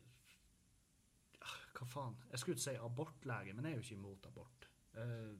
hva 1.74 1.88
faen? 1.90 2.14
Jeg 2.30 2.38
skulle 2.38 2.54
ikke 2.54 2.66
si 2.68 2.74
abortlege, 2.78 3.54
men 3.56 3.66
jeg 3.66 3.72
er 3.72 3.80
jo 3.80 3.82
ikke 3.82 3.96
imot 3.96 4.28
abort. 4.28 4.68
Uh, 4.94 5.34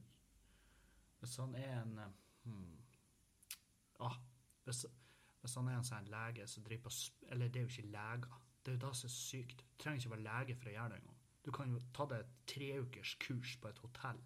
hvis 1.21 1.37
han 1.37 1.55
er 1.55 1.73
en 1.79 1.97
uh, 2.01 2.05
hmm, 2.49 2.77
ah, 4.07 4.17
hvis, 4.65 4.85
hvis, 5.41 5.55
han 5.55 5.69
er 5.69 5.79
en 5.79 5.87
sånn 5.87 6.09
lege 6.11 6.47
som 6.49 6.65
driver 6.65 6.89
på 6.89 7.31
Eller 7.33 7.49
det 7.49 7.61
er 7.61 7.67
jo 7.67 7.73
ikke 7.75 7.93
leger. 7.93 8.41
Det 8.61 8.71
er 8.71 8.77
jo 8.77 8.83
det 8.83 8.93
som 8.97 9.09
er 9.09 9.15
sykt. 9.15 9.63
Du 9.65 9.81
trenger 9.81 10.01
ikke 10.01 10.15
være 10.15 10.27
lege 10.27 10.57
for 10.57 10.69
å 10.69 10.75
gjøre 10.75 10.93
det 10.93 11.01
engang. 11.01 11.21
Du 11.41 11.49
kan 11.55 11.71
jo 11.73 11.81
ta 11.95 12.05
deg 12.09 12.21
et 12.21 12.33
treukers 12.51 13.15
kurs 13.21 13.55
på 13.61 13.69
et 13.69 13.81
hotell. 13.81 14.19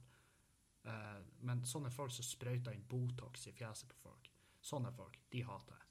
Eh, 0.86 1.22
men 1.48 1.64
sånne 1.66 1.92
folk 1.94 2.14
som 2.14 2.28
sprøyter 2.28 2.76
inn 2.76 2.84
Botox 2.90 3.48
i 3.50 3.54
fjeset 3.56 3.90
på 3.90 4.02
folk, 4.04 4.28
sånne 4.62 4.92
folk, 4.94 5.18
de 5.32 5.44
hater 5.48 5.80
jeg. 5.80 5.88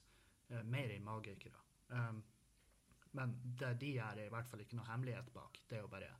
Eh, 0.53 0.67
mer 0.75 0.93
enn 0.93 1.05
magikere. 1.05 1.63
Um, 1.89 2.21
men 3.17 3.33
det 3.59 3.73
de 3.81 3.95
gjør, 3.95 4.19
er 4.19 4.29
i 4.29 4.33
hvert 4.33 4.47
fall 4.49 4.61
ikke 4.61 4.77
noe 4.77 4.87
hemmelighet 4.89 5.31
bak. 5.33 5.59
Det 5.69 5.79
er 5.79 5.83
jo 5.85 5.91
bare 5.91 6.11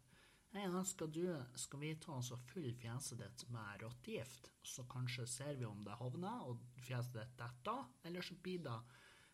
Hei, 0.56 0.84
skal, 0.86 1.12
du, 1.12 1.44
skal 1.56 1.80
vi 1.82 1.90
ta 2.00 2.14
oss 2.16 2.30
og 2.32 2.44
fylle 2.48 2.70
fjeset 2.80 3.20
ditt 3.20 3.42
med 3.52 3.82
rottegift, 3.82 4.46
så 4.64 4.86
kanskje 4.88 5.26
ser 5.28 5.58
vi 5.60 5.66
om 5.68 5.82
det 5.84 5.98
havner, 6.00 6.46
og 6.48 6.62
fjeset 6.80 7.18
ditt 7.18 7.34
detter, 7.42 7.82
eller 8.08 8.24
så 8.24 8.38
blir 8.40 8.62
det 8.64 8.76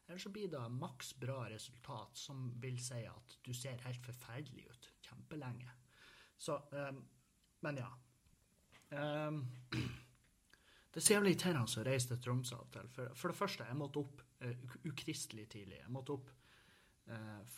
eller 0.07 0.17
så 0.23 0.31
blir 0.33 0.49
det 0.49 0.61
maks 0.73 1.11
bra 1.21 1.43
resultat, 1.51 2.17
som 2.17 2.47
vil 2.63 2.79
si 2.81 3.03
at 3.05 3.35
du 3.45 3.51
ser 3.53 3.83
helt 3.85 4.01
forferdelig 4.01 4.65
ut 4.71 4.87
kjempelenge. 5.05 5.75
Så 6.41 6.57
um, 6.71 7.03
Men 7.61 7.77
ja. 7.77 7.91
Um, 8.89 9.43
det 10.89 11.03
er 11.03 11.05
så 11.05 11.13
jævlig 11.13 11.35
irriterende 11.35 11.83
å 11.83 11.85
reise 11.85 12.09
til 12.09 12.23
Tromsø. 12.25 12.57
For, 12.73 13.13
for 13.13 13.29
det 13.29 13.37
første, 13.37 13.69
jeg 13.69 13.77
måtte 13.77 14.01
opp 14.01 14.25
uh, 14.41 14.73
ukristelig 14.89 15.45
tidlig. 15.53 15.83
Jeg 15.83 15.93
måtte 15.93 16.17
opp 16.17 16.33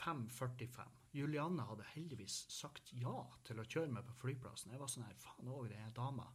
5.45. 0.04 1.03
Julianne 1.14 1.66
hadde 1.70 1.86
heldigvis 1.94 2.40
sagt 2.50 2.90
ja 2.98 3.16
til 3.46 3.62
å 3.62 3.68
kjøre 3.70 3.94
meg 3.94 4.06
på 4.08 4.16
flyplassen. 4.24 4.74
Jeg 4.74 4.82
var 4.82 4.90
sånn 4.90 5.06
her, 5.06 5.18
faen 5.22 5.52
òg, 5.54 5.68
den 5.70 5.94
dama. 5.96 6.26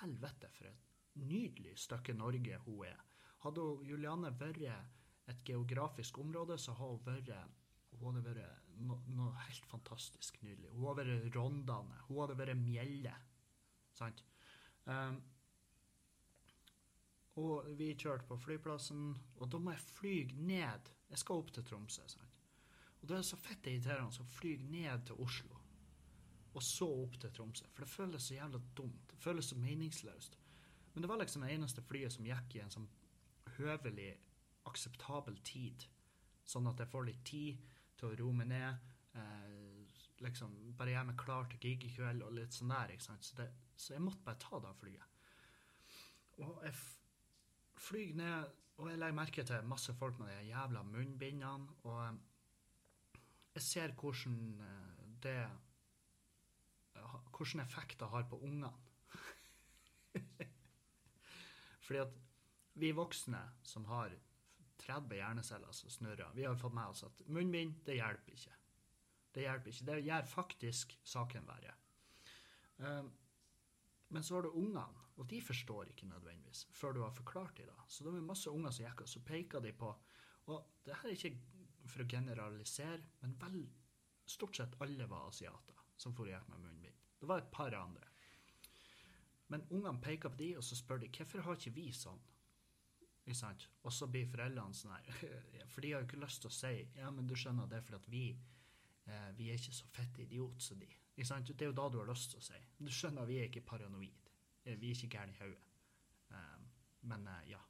Helvete, 0.00 0.50
for 0.56 0.70
et 0.70 1.20
nydelig 1.22 1.76
stykke 1.84 2.16
Norge 2.18 2.58
hun 2.64 2.80
er. 2.88 3.02
Hadde 3.44 3.66
Julianne 3.86 4.32
vært 4.40 4.64
et 5.30 5.44
geografisk 5.46 6.18
område, 6.18 6.58
så 6.58 6.74
hadde 6.74 6.96
hun 6.98 7.06
vært 7.06 7.60
hun 8.00 8.16
hadde 8.18 8.34
vært 8.34 8.72
noe, 8.82 8.98
noe 9.14 9.44
helt 9.46 9.68
fantastisk 9.70 10.40
nydelig. 10.42 10.72
Hun 10.74 10.88
hadde 10.88 11.04
vært 11.04 11.36
Rondane. 11.36 12.00
Hun 12.08 12.20
hadde 12.24 12.38
vært 12.40 12.58
Mjelle. 12.58 13.14
Sant? 13.94 14.24
Um, 14.90 15.20
og 17.40 17.70
vi 17.78 17.92
kjørte 17.98 18.26
på 18.28 18.38
flyplassen, 18.38 19.12
og 19.38 19.50
da 19.50 19.60
må 19.62 19.74
jeg 19.74 19.86
fly 19.94 20.16
ned. 20.34 20.90
Jeg 21.10 21.22
skal 21.22 21.42
opp 21.42 21.54
til 21.54 21.66
Tromsø. 21.66 22.06
sant? 22.10 22.33
Og 23.04 23.10
det 23.10 23.18
er 23.18 23.26
så 23.28 23.36
fett 23.36 23.66
irriterende 23.68 24.22
å 24.22 24.32
fly 24.38 24.54
ned 24.64 25.02
til 25.04 25.18
Oslo, 25.20 25.58
og 26.56 26.62
så 26.64 26.86
opp 26.88 27.18
til 27.20 27.34
Tromsø. 27.36 27.66
For 27.74 27.84
det 27.84 27.92
føles 27.92 28.28
så 28.30 28.38
jævla 28.38 28.60
dumt. 28.78 29.10
Det 29.10 29.18
føles 29.20 29.50
så 29.50 29.58
meningsløst. 29.60 30.38
Men 30.94 31.04
det 31.04 31.10
var 31.10 31.20
liksom 31.20 31.44
det 31.44 31.50
eneste 31.52 31.84
flyet 31.84 32.14
som 32.14 32.24
gikk 32.24 32.56
i 32.56 32.62
en 32.64 32.72
sånn 32.72 32.88
høvelig 33.58 34.08
akseptabel 34.70 35.36
tid. 35.44 35.84
Sånn 36.48 36.70
at 36.70 36.80
jeg 36.80 36.92
får 36.94 37.08
litt 37.10 37.22
tid 37.28 37.68
til 38.00 38.08
å 38.08 38.16
roe 38.22 38.40
meg 38.40 38.52
ned. 38.54 38.90
Eh, 39.20 40.02
liksom 40.24 40.56
Bare 40.78 40.96
gjøre 40.96 41.10
meg 41.12 41.20
klar 41.20 41.52
til 41.52 41.60
gig 41.60 41.84
i 41.84 41.94
kveld 41.98 42.24
og 42.24 42.36
litt 42.40 42.56
sånn 42.56 42.72
der. 42.72 42.96
ikke 42.96 43.10
sant? 43.10 43.28
Så, 43.28 43.36
det, 43.42 43.50
så 43.76 43.98
jeg 43.98 44.08
måtte 44.08 44.24
bare 44.24 44.40
ta 44.40 44.64
det 44.64 44.76
flyet. 44.80 45.24
Og 46.40 46.62
jeg 46.64 46.78
flyr 47.84 48.16
ned, 48.16 48.60
og 48.78 48.88
jeg 48.88 49.02
legger 49.02 49.20
merke 49.20 49.44
til 49.44 49.74
masse 49.76 49.92
folk 50.00 50.16
med 50.22 50.32
de 50.32 50.54
jævla 50.54 50.88
munnbindene. 50.88 51.82
og 51.84 52.30
jeg 53.54 53.62
ser 53.62 53.94
hvordan 54.00 54.60
eh, 54.60 55.06
det 55.22 55.38
Hvilken 57.34 57.60
effekt 57.60 57.98
det 57.98 58.06
har 58.08 58.22
på 58.30 58.38
ungene. 58.46 58.70
Fordi 61.84 61.98
at 61.98 62.12
vi 62.78 62.92
voksne 62.94 63.40
som 63.66 63.84
har 63.90 64.14
30 64.78 65.16
hjerneceller 65.18 65.72
som 65.74 65.90
snurrer, 65.90 66.30
vi 66.34 66.46
har 66.46 66.56
fått 66.56 66.74
med 66.74 66.94
oss 66.94 67.02
at 67.06 67.24
munnbind, 67.26 67.80
det 67.86 67.98
hjelper 67.98 68.38
ikke. 68.38 68.54
Det 69.34 69.44
hjelper 69.44 69.72
ikke. 69.72 69.86
Det 69.90 69.98
gjør 70.06 70.30
faktisk 70.30 70.94
saken 71.02 71.46
verre. 71.50 71.74
Um, 72.78 73.10
men 74.14 74.22
så 74.22 74.38
har 74.38 74.46
du 74.46 74.54
ungene, 74.54 74.86
og 75.16 75.28
de 75.30 75.40
forstår 75.42 75.90
ikke 75.90 76.06
nødvendigvis 76.10 76.66
før 76.72 76.94
du 76.94 77.02
har 77.02 77.14
forklart 77.14 77.56
dem 77.58 77.66
det. 77.66 77.86
Så 77.88 78.04
det 78.04 78.14
er 78.14 78.26
masse 78.30 78.50
unger 78.50 78.70
som 78.70 78.86
gikk, 78.86 79.02
og 79.02 79.10
så 79.10 79.24
peker 79.26 79.60
de 79.60 79.72
på 79.72 79.90
Og 80.46 80.66
det 80.84 80.94
her 81.00 81.08
er 81.08 81.16
ikke 81.16 81.40
for 81.90 82.04
å 82.04 82.08
generalisere, 82.08 83.14
men 83.22 83.36
vel 83.40 83.64
stort 84.26 84.56
sett 84.56 84.76
alle 84.84 85.06
var 85.10 85.28
asiater 85.28 85.80
som 85.96 86.14
for 86.16 86.28
gikk 86.28 86.48
med 86.50 86.62
munnbind. 86.64 87.00
Det 87.20 87.28
var 87.28 87.42
et 87.42 87.50
par 87.52 87.74
andre. 87.78 88.08
Men 89.52 89.66
ungene 89.70 90.00
peker 90.02 90.32
på 90.32 90.40
de, 90.40 90.50
og 90.58 90.64
så 90.64 90.76
spør 90.78 91.02
de 91.02 91.10
hvorfor 91.12 91.44
har 91.44 91.58
ikke 91.58 91.74
vi 91.76 91.90
sånn? 91.94 92.20
Ikke 93.24 93.36
sant? 93.38 93.68
Og 93.84 93.92
så 93.92 94.08
blir 94.10 94.28
foreldrene 94.28 94.76
sånn 94.76 94.92
her 94.92 95.06
For 95.72 95.84
de 95.84 95.92
har 95.94 96.02
jo 96.02 96.08
ikke 96.08 96.20
lyst 96.20 96.42
til 96.44 96.50
å 96.50 96.56
si 96.56 96.72
ja, 96.98 97.10
men 97.12 97.28
du 97.28 97.36
skjønner, 97.38 97.68
det 97.70 97.78
er 97.78 97.86
fordi 97.86 98.00
at 98.00 98.10
vi 98.12 98.24
eh, 98.32 99.30
vi 99.38 99.50
er 99.50 99.60
ikke 99.60 99.76
så 99.76 99.88
fette 99.92 100.24
idiot 100.24 100.64
som 100.64 100.80
de. 100.80 100.90
Sant? 101.24 101.52
Det 101.52 101.64
er 101.64 101.70
jo 101.70 101.76
da 101.78 101.86
du 101.92 102.00
har 102.00 102.10
lyst 102.10 102.32
til 102.32 102.42
å 102.42 102.44
si. 102.44 102.60
Du 102.80 102.90
skjønner, 102.92 103.28
vi 103.28 103.38
er 103.40 103.48
ikke 103.48 103.64
paranoid. 103.68 104.32
Eh, 104.64 104.76
vi 104.80 104.90
er 104.90 104.98
ikke 104.98 105.12
gærne 105.16 105.36
i 105.36 105.40
hodet. 105.40 105.70
Um, 106.34 106.68
men 107.12 107.28
ja. 107.46 107.60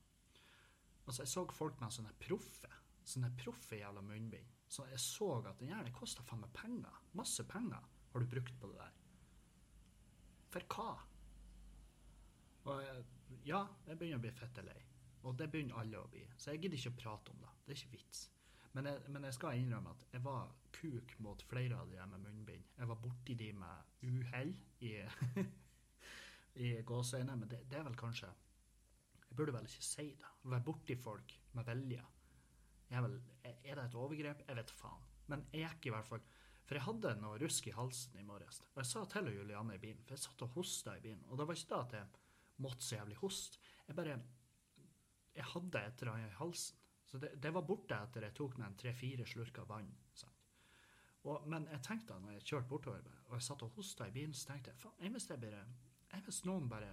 Altså, 1.04 1.22
jeg 1.22 1.28
så 1.28 1.44
folk 1.52 1.80
med 1.82 1.92
sånne 1.92 2.14
proffe 2.22 2.70
sånne 3.08 3.32
proffe 3.40 3.78
jævla 3.78 4.02
munnbind. 4.04 4.52
Så 4.68 4.86
jeg 4.90 5.00
så 5.00 5.30
at 5.44 5.60
den 5.60 5.70
gjerne 5.70 5.92
kosta 5.94 6.24
faen 6.26 6.42
meg 6.42 6.52
penger. 6.56 7.00
Masse 7.18 7.44
penger 7.48 7.82
har 8.12 8.22
du 8.22 8.30
brukt 8.30 8.60
på 8.60 8.70
det 8.70 8.78
der. 8.80 8.94
For 10.54 10.74
hva? 10.74 10.90
Og 12.64 12.80
jeg, 12.82 13.04
ja, 13.50 13.64
jeg 13.88 13.98
begynner 14.00 14.20
å 14.20 14.24
bli 14.24 14.32
fette 14.34 14.64
lei. 14.64 14.78
Og 15.24 15.36
det 15.38 15.48
begynner 15.52 15.80
alle 15.80 16.00
å 16.00 16.08
bli. 16.10 16.24
Så 16.36 16.52
jeg 16.52 16.64
gidder 16.64 16.80
ikke 16.80 16.94
å 16.94 17.00
prate 17.02 17.34
om 17.34 17.42
det. 17.44 17.52
Det 17.64 17.74
er 17.74 17.80
ikke 17.80 17.96
vits. 17.96 18.22
Men 18.74 18.88
jeg, 18.90 19.02
men 19.14 19.26
jeg 19.28 19.36
skal 19.36 19.58
innrømme 19.60 19.92
at 19.94 20.06
jeg 20.10 20.24
var 20.24 20.54
kuk 20.74 21.14
mot 21.22 21.42
flere 21.46 21.78
av 21.78 21.90
de 21.92 22.06
med 22.10 22.24
munnbind. 22.24 22.64
Jeg 22.78 22.90
var 22.90 22.98
borti 23.02 23.36
de 23.38 23.52
med 23.56 24.08
uhell 24.08 24.50
i, 24.82 24.96
i 26.66 26.72
gåseøyne, 26.86 27.36
men 27.38 27.50
det, 27.50 27.62
det, 27.70 27.78
er 27.78 27.86
vel 27.86 27.98
kanskje 27.98 28.32
Jeg 29.28 29.38
burde 29.38 29.54
vel 29.54 29.70
ikke 29.70 29.86
si 29.86 30.08
det. 30.18 30.32
Å 30.42 30.50
være 30.50 30.66
borti 30.66 30.98
folk 30.98 31.36
med 31.54 31.70
vilje 31.70 32.02
vel, 32.90 33.18
er 33.44 33.78
det 33.78 33.84
et 33.84 33.96
overgrep? 33.98 34.44
Jeg 34.48 34.58
vet 34.58 34.72
faen. 34.76 35.06
Men 35.32 35.46
jeg 35.52 35.64
gikk 35.64 35.88
i 35.88 35.94
hvert 35.94 36.08
fall 36.08 36.24
For 36.64 36.76
jeg 36.76 36.84
hadde 36.84 37.14
noe 37.20 37.38
rusk 37.40 37.66
i 37.68 37.74
halsen 37.76 38.18
i 38.20 38.24
morges. 38.24 38.60
Og 38.72 38.78
jeg 38.80 38.88
sa 38.88 39.02
til 39.12 39.28
Julianne 39.32 39.76
i 39.76 39.80
bilen, 39.82 40.00
for 40.04 40.16
jeg 40.16 40.22
satt 40.22 40.44
og 40.46 40.54
hosta 40.56 40.94
i 40.96 41.02
bilen. 41.04 41.24
Og 41.28 41.40
det 41.40 41.46
var 41.48 41.58
ikke 41.58 41.72
da 41.74 41.80
at 41.82 41.96
jeg 41.98 42.62
måtte 42.64 42.86
så 42.86 42.96
jævlig 42.96 43.18
hoste. 43.20 43.60
Jeg 43.88 43.96
bare 43.98 44.20
Jeg 45.34 45.44
hadde 45.50 45.80
et 45.82 46.02
eller 46.02 46.12
annet 46.12 46.30
i 46.30 46.38
halsen. 46.38 46.80
Så 47.04 47.18
det, 47.18 47.34
det, 47.42 47.52
var 47.54 47.66
borte 47.68 47.94
etter 47.94 48.24
jeg 48.24 48.34
tok 48.34 48.56
meg 48.58 48.70
en 48.70 48.76
tre-fire 48.80 49.26
slurker 49.28 49.66
vann. 49.68 49.90
Og, 51.24 51.44
men 51.48 51.66
jeg 51.72 51.82
tenkte 51.84 52.12
da 52.12 52.20
når 52.20 52.32
jeg 52.36 52.46
kjørte 52.48 52.68
bortover, 52.68 53.04
og 53.28 53.36
jeg 53.36 53.44
satt 53.46 53.62
og 53.64 53.76
hosta 53.76 54.08
i 54.08 54.12
bilen, 54.12 54.34
så 54.36 54.50
tenkte 54.50 54.72
jeg 54.72 54.80
faen, 54.80 54.96
jeg 55.04 56.24
Hvis 56.24 56.44
noen 56.44 56.68
bare 56.68 56.90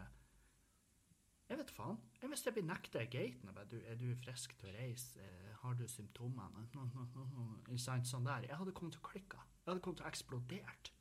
Jeg 1.51 1.59
vet 1.59 1.71
faen. 1.75 1.97
Hvis 2.31 2.45
jeg 2.47 2.55
blir 2.55 2.63
nekta 2.63 3.01
gaten 3.11 3.49
og 3.51 3.55
bare 3.55 3.79
'Er 3.83 3.95
du 3.99 4.15
frisk 4.15 4.53
til 4.57 4.69
å 4.69 4.73
reise? 4.73 5.19
Eh, 5.19 5.55
har 5.61 5.73
du 5.73 5.83
symptomene?' 5.83 6.67
Sånn 8.05 8.23
der. 8.25 8.45
Jeg 8.47 8.55
hadde 8.55 8.71
kommet 8.71 8.93
til 8.93 9.01
å 9.01 9.09
klikke. 9.09 9.37
Jeg 9.37 9.67
hadde 9.67 9.81
kommet 9.81 9.97
til 9.97 10.05
å 10.05 10.09
eksplodert. 10.09 10.91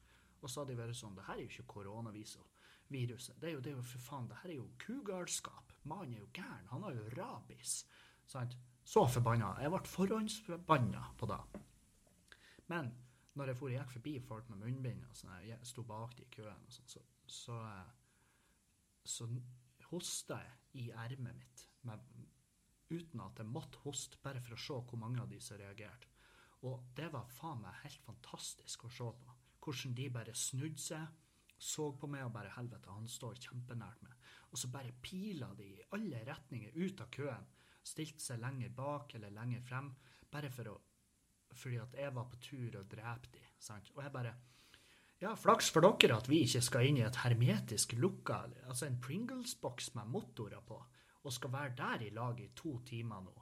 Og 0.42 0.50
så 0.50 0.60
hadde 0.60 0.72
de 0.72 0.82
vært 0.82 0.96
sånn 0.96 1.14
'Det 1.14 1.24
her 1.24 1.34
er 1.34 1.40
jo 1.40 1.48
ikke 1.48 1.72
koronaviruset. 1.74 3.40
Det 3.40 3.48
er 3.48 3.52
jo, 3.52 3.60
det 3.60 3.72
er 3.72 3.76
jo 3.76 3.82
for 3.82 3.98
faen, 3.98 4.28
det 4.28 4.36
her 4.42 4.50
er 4.50 4.54
jo 4.54 4.70
kugalskap. 4.78 5.72
Mannen 5.84 6.14
er 6.14 6.18
jo 6.18 6.28
gæren. 6.34 6.66
Han 6.66 6.82
har 6.82 6.92
jo 6.94 7.08
rabies.' 7.16 7.84
Sant? 8.26 8.56
Så 8.84 9.06
forbanna. 9.06 9.56
Jeg 9.60 9.70
ble 9.70 9.78
forhåndsforbanna 9.78 11.14
på 11.16 11.26
det. 11.26 11.62
Men 12.66 12.92
når 13.34 13.46
jeg 13.46 13.56
for, 13.56 13.68
gikk 13.68 13.90
forbi 13.90 14.20
folk 14.20 14.50
med 14.50 14.58
munnbind 14.58 15.04
og 15.08 15.16
sånn, 15.16 15.46
jeg 15.46 15.58
sto 15.62 15.82
bak 15.82 16.16
de 16.16 16.22
i 16.22 16.30
køen, 16.34 16.64
og 16.66 16.72
sånn, 16.72 16.88
så, 16.88 17.00
så, 17.26 17.84
så 19.04 19.28
hosta 19.90 20.40
jeg 20.44 20.84
i 20.84 20.90
ermet 20.94 21.36
mitt 21.36 21.64
med, 21.86 22.02
uten 22.90 23.22
at 23.24 23.38
jeg 23.40 23.50
måtte 23.50 23.82
hoste, 23.84 24.18
bare 24.22 24.42
for 24.42 24.56
å 24.56 24.62
se 24.64 24.78
hvor 24.90 25.00
mange 25.00 25.22
av 25.22 25.30
de 25.30 25.40
som 25.42 25.58
reagerte. 25.60 26.10
Og 26.68 26.90
det 26.96 27.08
var 27.12 27.30
faen 27.32 27.62
meg 27.62 27.80
helt 27.84 28.02
fantastisk 28.04 28.84
å 28.84 28.92
se 28.92 29.08
på. 29.22 29.36
Hvordan 29.60 29.96
de 29.96 30.08
bare 30.12 30.36
snudde 30.36 30.82
seg, 30.82 31.06
så 31.60 31.90
på 31.92 32.08
meg 32.08 32.24
og 32.24 32.34
bare 32.34 32.52
Helvete, 32.54 32.92
han 32.92 33.08
står 33.08 33.40
kjempenært 33.44 34.04
meg. 34.04 34.14
Og 34.50 34.60
så 34.60 34.70
bare 34.72 34.96
pila 35.04 35.50
de 35.56 35.66
i 35.74 35.88
alle 35.96 36.22
retninger 36.24 36.76
ut 36.76 37.02
av 37.04 37.10
køen. 37.12 37.50
Stilte 37.84 38.24
seg 38.24 38.40
lenger 38.40 38.72
bak 38.76 39.14
eller 39.16 39.34
lenger 39.34 39.64
frem, 39.64 39.90
bare 40.32 40.52
for 40.52 40.72
å 40.72 40.78
fordi 41.50 41.80
at 41.82 41.94
jeg 41.98 42.14
var 42.14 42.28
på 42.30 42.38
tur 42.44 42.76
og 42.78 42.90
drepte 42.90 43.32
de, 43.34 43.40
sant? 43.58 43.88
Og 43.96 44.04
jeg 44.04 44.12
bare 44.14 44.36
Ja, 45.20 45.34
flaks 45.36 45.68
for 45.68 45.84
dere 45.84 46.16
at 46.16 46.30
vi 46.30 46.40
ikke 46.46 46.62
skal 46.64 46.86
inn 46.88 46.96
i 46.96 47.04
et 47.04 47.18
hermetisk 47.20 47.92
lukka, 48.00 48.46
altså 48.64 48.86
en 48.86 49.00
Pringles-boks 49.04 49.92
med 49.98 50.08
motorer 50.08 50.62
på, 50.64 50.78
og 51.20 51.34
skal 51.36 51.52
være 51.52 51.74
der 51.76 52.06
i 52.06 52.14
lag 52.16 52.40
i 52.40 52.48
to 52.56 52.78
timer 52.88 53.20
nå. 53.26 53.34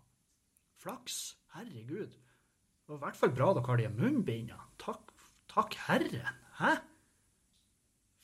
Flaks. 0.79 1.37
Herregud. 1.55 2.11
Det 2.11 2.91
var 2.91 2.97
i 2.97 3.05
hvert 3.07 3.17
fall 3.21 3.35
bra 3.35 3.53
dere 3.55 3.67
har 3.67 3.81
de 3.81 3.89
munnbindene. 3.95 4.59
Takk, 4.79 5.13
takk 5.51 5.75
Herren. 5.87 6.43
Hæ? 6.59 6.75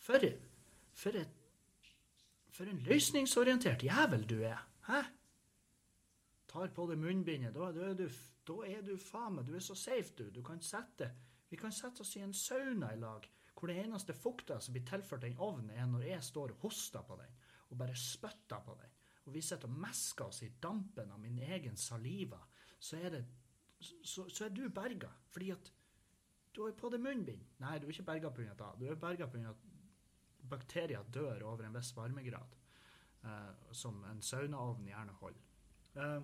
For, 0.02 0.26
for, 0.92 1.16
et, 1.16 1.90
for 2.52 2.68
en 2.68 2.82
løsningsorientert 2.88 3.86
jævel 3.86 4.26
du 4.28 4.40
er. 4.42 4.60
Hæ? 4.88 5.02
Tar 6.50 6.74
på 6.74 6.86
deg 6.90 6.98
munnbindet, 6.98 7.54
da, 7.54 7.70
da 7.74 7.90
er 7.90 7.98
du 7.98 8.08
da 8.44 8.58
er 8.68 8.82
du 8.84 8.96
faen 9.00 9.38
meg 9.38 9.46
Du 9.48 9.54
er 9.56 9.62
så 9.64 9.74
safe, 9.78 10.12
du. 10.18 10.26
Du 10.30 10.42
kan 10.44 10.60
sette 10.60 11.10
Vi 11.50 11.56
kan 11.56 11.72
sette 11.72 12.02
oss 12.02 12.16
i 12.16 12.22
en 12.24 12.34
sauna 12.34 12.90
i 12.92 12.98
lag, 13.00 13.24
hvor 13.54 13.70
det 13.70 13.78
eneste 13.84 14.14
fukta 14.14 14.58
som 14.60 14.74
blir 14.74 14.84
tilført 14.88 15.22
den 15.22 15.38
ovnen, 15.38 15.70
er 15.70 15.86
når 15.86 16.08
jeg 16.08 16.26
står 16.26 16.54
og 16.54 16.66
hoster 16.66 17.02
på 17.06 17.16
den, 17.20 17.38
og 17.70 17.78
bare 17.78 17.96
spytter 17.96 18.60
på 18.66 18.74
den. 18.80 18.90
Og 19.24 19.34
vi 19.34 19.40
sitter 19.40 19.70
og 19.70 19.78
mesker 19.80 20.26
oss 20.26 20.42
i 20.44 20.50
dampen 20.62 21.12
av 21.12 21.20
min 21.20 21.38
egen 21.38 21.76
saliva. 21.76 22.40
Så 22.78 22.98
er 23.00 23.10
det 23.10 23.24
Så, 23.84 24.30
så 24.30 24.44
er 24.44 24.48
du 24.48 24.68
berga. 24.68 25.10
Fordi 25.28 25.50
at 25.50 25.72
du 26.56 26.62
har 26.64 26.72
på 26.72 26.88
deg 26.88 27.02
munnbind. 27.02 27.42
Nei, 27.60 27.78
du 27.78 27.86
er 27.86 27.90
ikke 27.92 28.06
berga 28.06 28.30
pga. 28.30 28.54
det. 28.54 28.68
Du 28.80 28.86
er 28.86 28.94
berga 28.94 29.26
pga. 29.26 29.50
at 29.50 29.56
bakterier 30.48 31.02
dør 31.12 31.42
over 31.42 31.64
en 31.64 31.74
viss 31.74 31.96
varmegrad, 31.96 32.56
uh, 33.24 33.72
som 33.72 34.04
en 34.04 34.22
saunaovn 34.22 34.86
gjerne 34.86 35.12
holder. 35.12 35.42
Uh, 35.96 36.22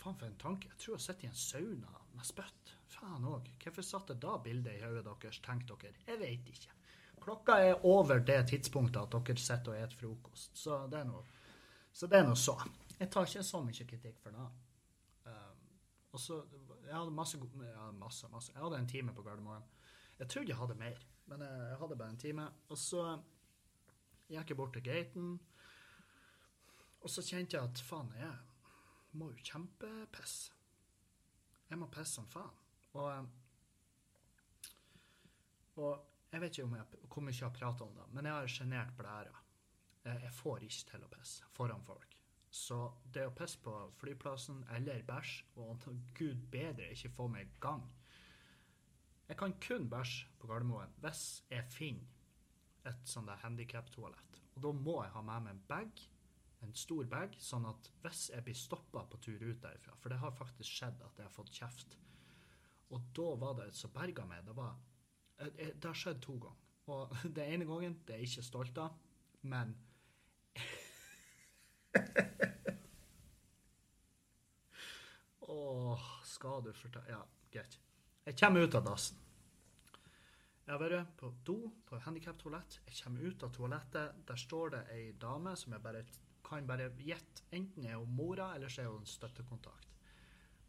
faen 0.00 0.18
for 0.18 0.26
en 0.26 0.38
tanke. 0.40 0.68
Jeg 0.72 0.82
tror 0.82 0.96
jeg 0.96 1.04
sitter 1.04 1.26
i 1.26 1.30
en 1.30 1.40
sauna 1.44 2.02
med 2.16 2.26
spytt. 2.26 2.74
Faen 2.90 3.26
òg. 3.28 3.48
Hvorfor 3.62 3.86
satte 3.86 4.16
da 4.20 4.36
bildet 4.42 4.78
i 4.78 4.84
hodet 4.84 5.04
deres, 5.06 5.40
tenkte 5.44 5.76
dere? 5.82 6.04
Jeg 6.06 6.20
vet 6.20 6.52
ikke. 6.54 6.76
Klokka 7.20 7.58
er 7.60 7.84
over 7.84 8.22
det 8.24 8.38
tidspunktet 8.48 9.02
at 9.02 9.12
dere 9.12 9.36
sitter 9.36 9.74
og 9.74 9.90
spiser 9.90 10.00
frokost, 10.00 10.56
så 10.56 10.78
det 10.90 11.02
er 11.02 11.08
noe 11.10 11.24
så. 11.26 11.36
Så. 12.36 12.56
Jeg 12.98 13.10
tar 13.10 13.26
ikke 13.26 13.42
så 13.44 13.60
mye 13.64 13.86
kritikk 13.92 14.18
for 14.22 14.36
det. 14.36 14.46
Um, 15.26 15.60
og 16.12 16.20
så, 16.20 16.42
Jeg 16.86 16.96
hadde 16.96 17.10
masse, 17.10 17.38
ja, 17.38 17.90
masse, 17.92 18.28
masse. 18.28 18.52
Jeg 18.54 18.62
hadde 18.62 18.78
en 18.78 18.88
time 18.88 19.14
på 19.14 19.22
Gardermoen. 19.22 19.62
Jeg 20.18 20.28
trodde 20.28 20.48
jeg 20.48 20.56
hadde 20.56 20.74
mer, 20.74 20.98
men 21.26 21.40
jeg, 21.40 21.66
jeg 21.68 21.76
hadde 21.80 21.96
bare 21.96 22.10
en 22.10 22.18
time. 22.18 22.48
Og 22.68 22.78
så 22.78 23.04
gikk 24.28 24.50
jeg 24.50 24.56
bort 24.56 24.72
til 24.72 24.82
gaten, 24.82 25.40
og 27.00 27.10
så 27.10 27.22
kjente 27.24 27.56
jeg 27.56 27.64
at 27.64 27.82
faen, 27.84 28.12
jeg 28.18 28.49
må 29.18 29.30
jo 29.32 29.44
kjempepisse. 29.44 30.52
Jeg 31.70 31.78
må 31.78 31.86
pisse 31.90 32.18
som 32.18 32.26
faen. 32.30 32.56
Og, 32.98 33.10
eh, 33.12 33.26
og, 35.76 36.06
jeg 36.30 36.40
vet 36.42 36.56
ikke 36.58 36.66
om 36.66 36.76
jeg, 36.78 37.02
hvor 37.06 37.22
mye 37.26 37.34
jeg 37.34 37.46
har 37.46 37.54
prata 37.54 37.84
om 37.86 37.94
det, 37.94 38.06
men 38.14 38.26
jeg 38.26 38.34
har 38.34 38.46
sjenert 38.54 38.96
blæra. 38.98 39.36
Jeg 40.04 40.32
får 40.32 40.64
ikke 40.64 40.86
til 40.92 41.04
å 41.04 41.10
pisse 41.12 41.48
foran 41.54 41.82
folk. 41.84 42.16
Så 42.50 42.78
det 43.14 43.26
å 43.28 43.34
pisse 43.34 43.60
på 43.62 43.72
flyplassen 44.00 44.64
eller 44.74 45.04
bæsj, 45.06 45.34
og 45.62 45.84
gud 46.18 46.46
bedre 46.50 46.88
ikke 46.90 47.12
få 47.14 47.28
meg 47.30 47.46
i 47.46 47.58
gang 47.62 47.84
Jeg 49.28 49.38
kan 49.38 49.52
kun 49.62 49.86
bæsje 49.90 50.26
på 50.40 50.48
Gardermoen 50.50 50.96
hvis 51.04 51.44
jeg 51.50 51.68
finner 51.70 52.88
et 52.90 53.06
sånt 53.06 53.30
handikaptoalett. 53.44 54.40
Og 54.56 54.64
da 54.64 54.72
må 54.74 54.96
jeg 55.04 55.12
ha 55.14 55.22
med 55.22 55.44
meg 55.44 55.54
en 55.54 55.62
bag 55.68 56.02
en 56.64 56.74
stor 56.76 57.04
bag, 57.08 57.34
sånn 57.40 57.66
at 57.68 57.90
hvis 58.02 58.30
jeg 58.34 58.44
blir 58.44 58.56
stoppa 58.58 59.04
på 59.08 59.18
tur 59.24 59.40
ut 59.42 59.62
derifra 59.62 59.94
For 60.00 60.08
det 60.12 60.18
har 60.20 60.36
faktisk 60.36 60.70
skjedd 60.70 60.98
at 61.06 61.18
jeg 61.18 61.26
har 61.26 61.34
fått 61.34 61.56
kjeft. 61.56 61.90
Og 62.90 62.98
da 63.16 63.28
var 63.40 63.52
det 63.60 63.68
som 63.78 63.92
berga 63.94 64.24
meg. 64.28 64.44
Det, 64.46 64.54
var, 64.56 64.72
eh, 65.38 65.46
eh, 65.56 65.74
det 65.74 65.86
har 65.88 65.96
skjedd 65.96 66.20
to 66.24 66.34
ganger. 66.42 66.66
Og 66.90 67.00
det 67.36 67.44
ene 67.46 67.64
gangen 67.68 67.94
det 68.06 68.14
er 68.14 68.20
jeg 68.24 68.28
ikke 68.32 68.50
stolt 68.50 68.76
av, 68.82 68.90
men 69.42 69.68
Åh, 75.50 76.02
skal 76.24 76.62
du 76.62 76.72
fortelle 76.76 77.10
Ja, 77.10 77.22
greit. 77.50 77.78
Jeg 78.26 78.34
kommer 78.38 78.60
ut 78.62 78.74
av 78.78 78.84
dassen. 78.86 79.16
Jeg 80.66 80.76
har 80.76 80.82
vært 80.84 81.14
på 81.18 81.26
do 81.42 81.56
på 81.88 81.98
handikaptoalett. 82.04 82.76
Jeg 82.86 82.94
kommer 83.00 83.20
ut 83.26 83.42
av 83.42 83.50
toalettet. 83.56 84.20
Der 84.28 84.38
står 84.38 84.66
det 84.76 84.82
ei 84.94 85.12
dame 85.18 85.56
som 85.58 85.72
jeg 85.74 85.82
bare 85.82 86.04
kan 86.50 86.66
bare 86.66 86.90
gjette. 86.98 87.46
Enten 87.54 87.86
er 87.86 87.98
hun 88.00 88.16
mora, 88.16 88.52
eller 88.56 88.72
så 88.72 88.84
er 88.84 88.90
hun 88.92 89.06
støttekontakt 89.06 89.86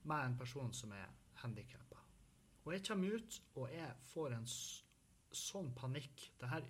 med 0.10 0.26
en 0.26 0.38
person 0.38 0.72
som 0.74 0.94
er 0.98 1.10
handikappa. 1.44 2.00
Og 2.66 2.74
jeg 2.76 2.86
kommer 2.86 3.18
ut, 3.18 3.42
og 3.58 3.74
jeg 3.74 3.90
får 4.12 4.36
en 4.38 4.48
sånn 4.50 5.72
panikk. 5.78 6.28
Her, 6.46 6.68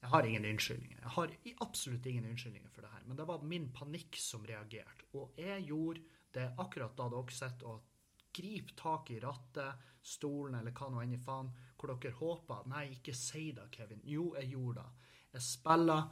jeg 0.00 0.12
har 0.12 0.28
ingen 0.28 0.48
unnskyldninger. 0.50 1.00
Jeg 1.00 1.14
har 1.16 1.34
absolutt 1.64 2.06
ingen 2.10 2.28
unnskyldninger 2.28 2.72
for 2.72 2.84
det 2.84 2.92
her. 2.92 3.06
Men 3.08 3.20
det 3.20 3.28
var 3.28 3.46
min 3.54 3.70
panikk 3.72 4.18
som 4.20 4.44
reagerte. 4.48 5.08
Og 5.16 5.38
jeg 5.40 5.64
gjorde 5.70 6.04
det 6.34 6.50
akkurat 6.60 6.96
da 6.98 7.08
dere 7.12 7.36
sitter 7.36 7.70
og 7.72 7.90
griper 8.34 8.76
tak 8.76 9.10
i 9.14 9.20
rattet, 9.22 9.90
stolen 10.04 10.58
eller 10.58 10.74
hva 10.76 10.90
nå 10.90 11.00
enn 11.00 11.14
i 11.16 11.22
faen, 11.22 11.48
hvor 11.78 11.94
dere 11.94 12.18
håper 12.18 12.68
Nei, 12.68 12.88
ikke 12.98 13.14
si 13.16 13.46
det, 13.56 13.70
Kevin. 13.72 14.02
Jo, 14.04 14.32
jeg 14.36 14.52
gjorde 14.52 14.82
det. 14.82 15.10
Jeg 15.34 15.46
spiller, 15.46 16.08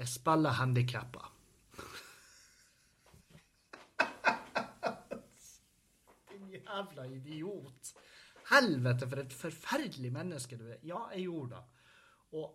jeg 0.00 0.10
spiller 0.10 0.58
handikappa. 0.58 1.35
Din 6.30 6.46
jævla 6.54 7.04
idiot. 7.16 7.82
Helvete, 8.50 9.08
for 9.10 9.18
et 9.22 9.34
forferdelig 9.34 10.12
menneske 10.14 10.58
du 10.58 10.66
er. 10.68 10.78
Ja, 10.86 11.00
jeg 11.14 11.22
gjorde 11.26 11.56
det. 11.56 11.64
Og 12.38 12.46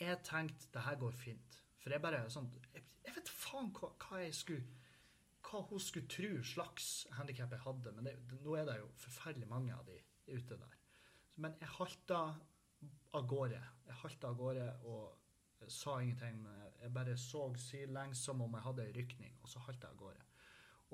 jeg 0.00 0.18
tenkte 0.24 0.70
det 0.72 0.82
her 0.86 0.96
går 1.00 1.14
fint. 1.16 1.60
For 1.82 1.92
jeg 1.92 2.00
bare 2.00 2.30
sånn 2.32 2.48
Jeg, 2.72 2.82
jeg 3.04 3.14
vet 3.18 3.28
faen 3.28 3.68
hva, 3.76 3.88
hva, 4.00 4.16
jeg 4.22 4.34
skulle 4.36 4.64
Hva 5.44 5.60
hun 5.68 5.80
skulle 5.82 6.08
tro 6.08 6.42
slags 6.46 7.06
handikap 7.18 7.52
jeg 7.52 7.64
hadde. 7.66 7.92
Men 7.92 8.04
det, 8.08 8.14
nå 8.40 8.52
er 8.56 8.64
det 8.70 8.78
jo 8.80 8.88
forferdelig 9.04 9.48
mange 9.50 9.72
av 9.76 9.84
de 9.88 9.98
ute 10.32 10.54
der. 10.56 10.74
Men 11.36 11.52
jeg 11.60 11.68
halta 11.76 12.20
av 13.14 13.26
gårde. 13.28 13.60
Jeg 13.86 13.96
halta 14.00 14.30
av 14.30 14.38
gårde 14.38 14.66
og 14.88 15.02
sa 15.72 16.00
ingenting. 16.02 16.42
Men 16.42 16.60
jeg 16.80 16.92
bare 16.94 17.16
så 17.20 17.46
sidelengs 17.60 18.24
som 18.26 18.42
om 18.44 18.58
jeg 18.58 18.66
hadde 18.66 18.86
ei 18.88 18.96
rykning, 18.96 19.38
og 19.42 19.50
så 19.50 19.62
halta 19.66 19.88
jeg 19.88 19.96
av 19.96 20.02
gårde. 20.02 20.28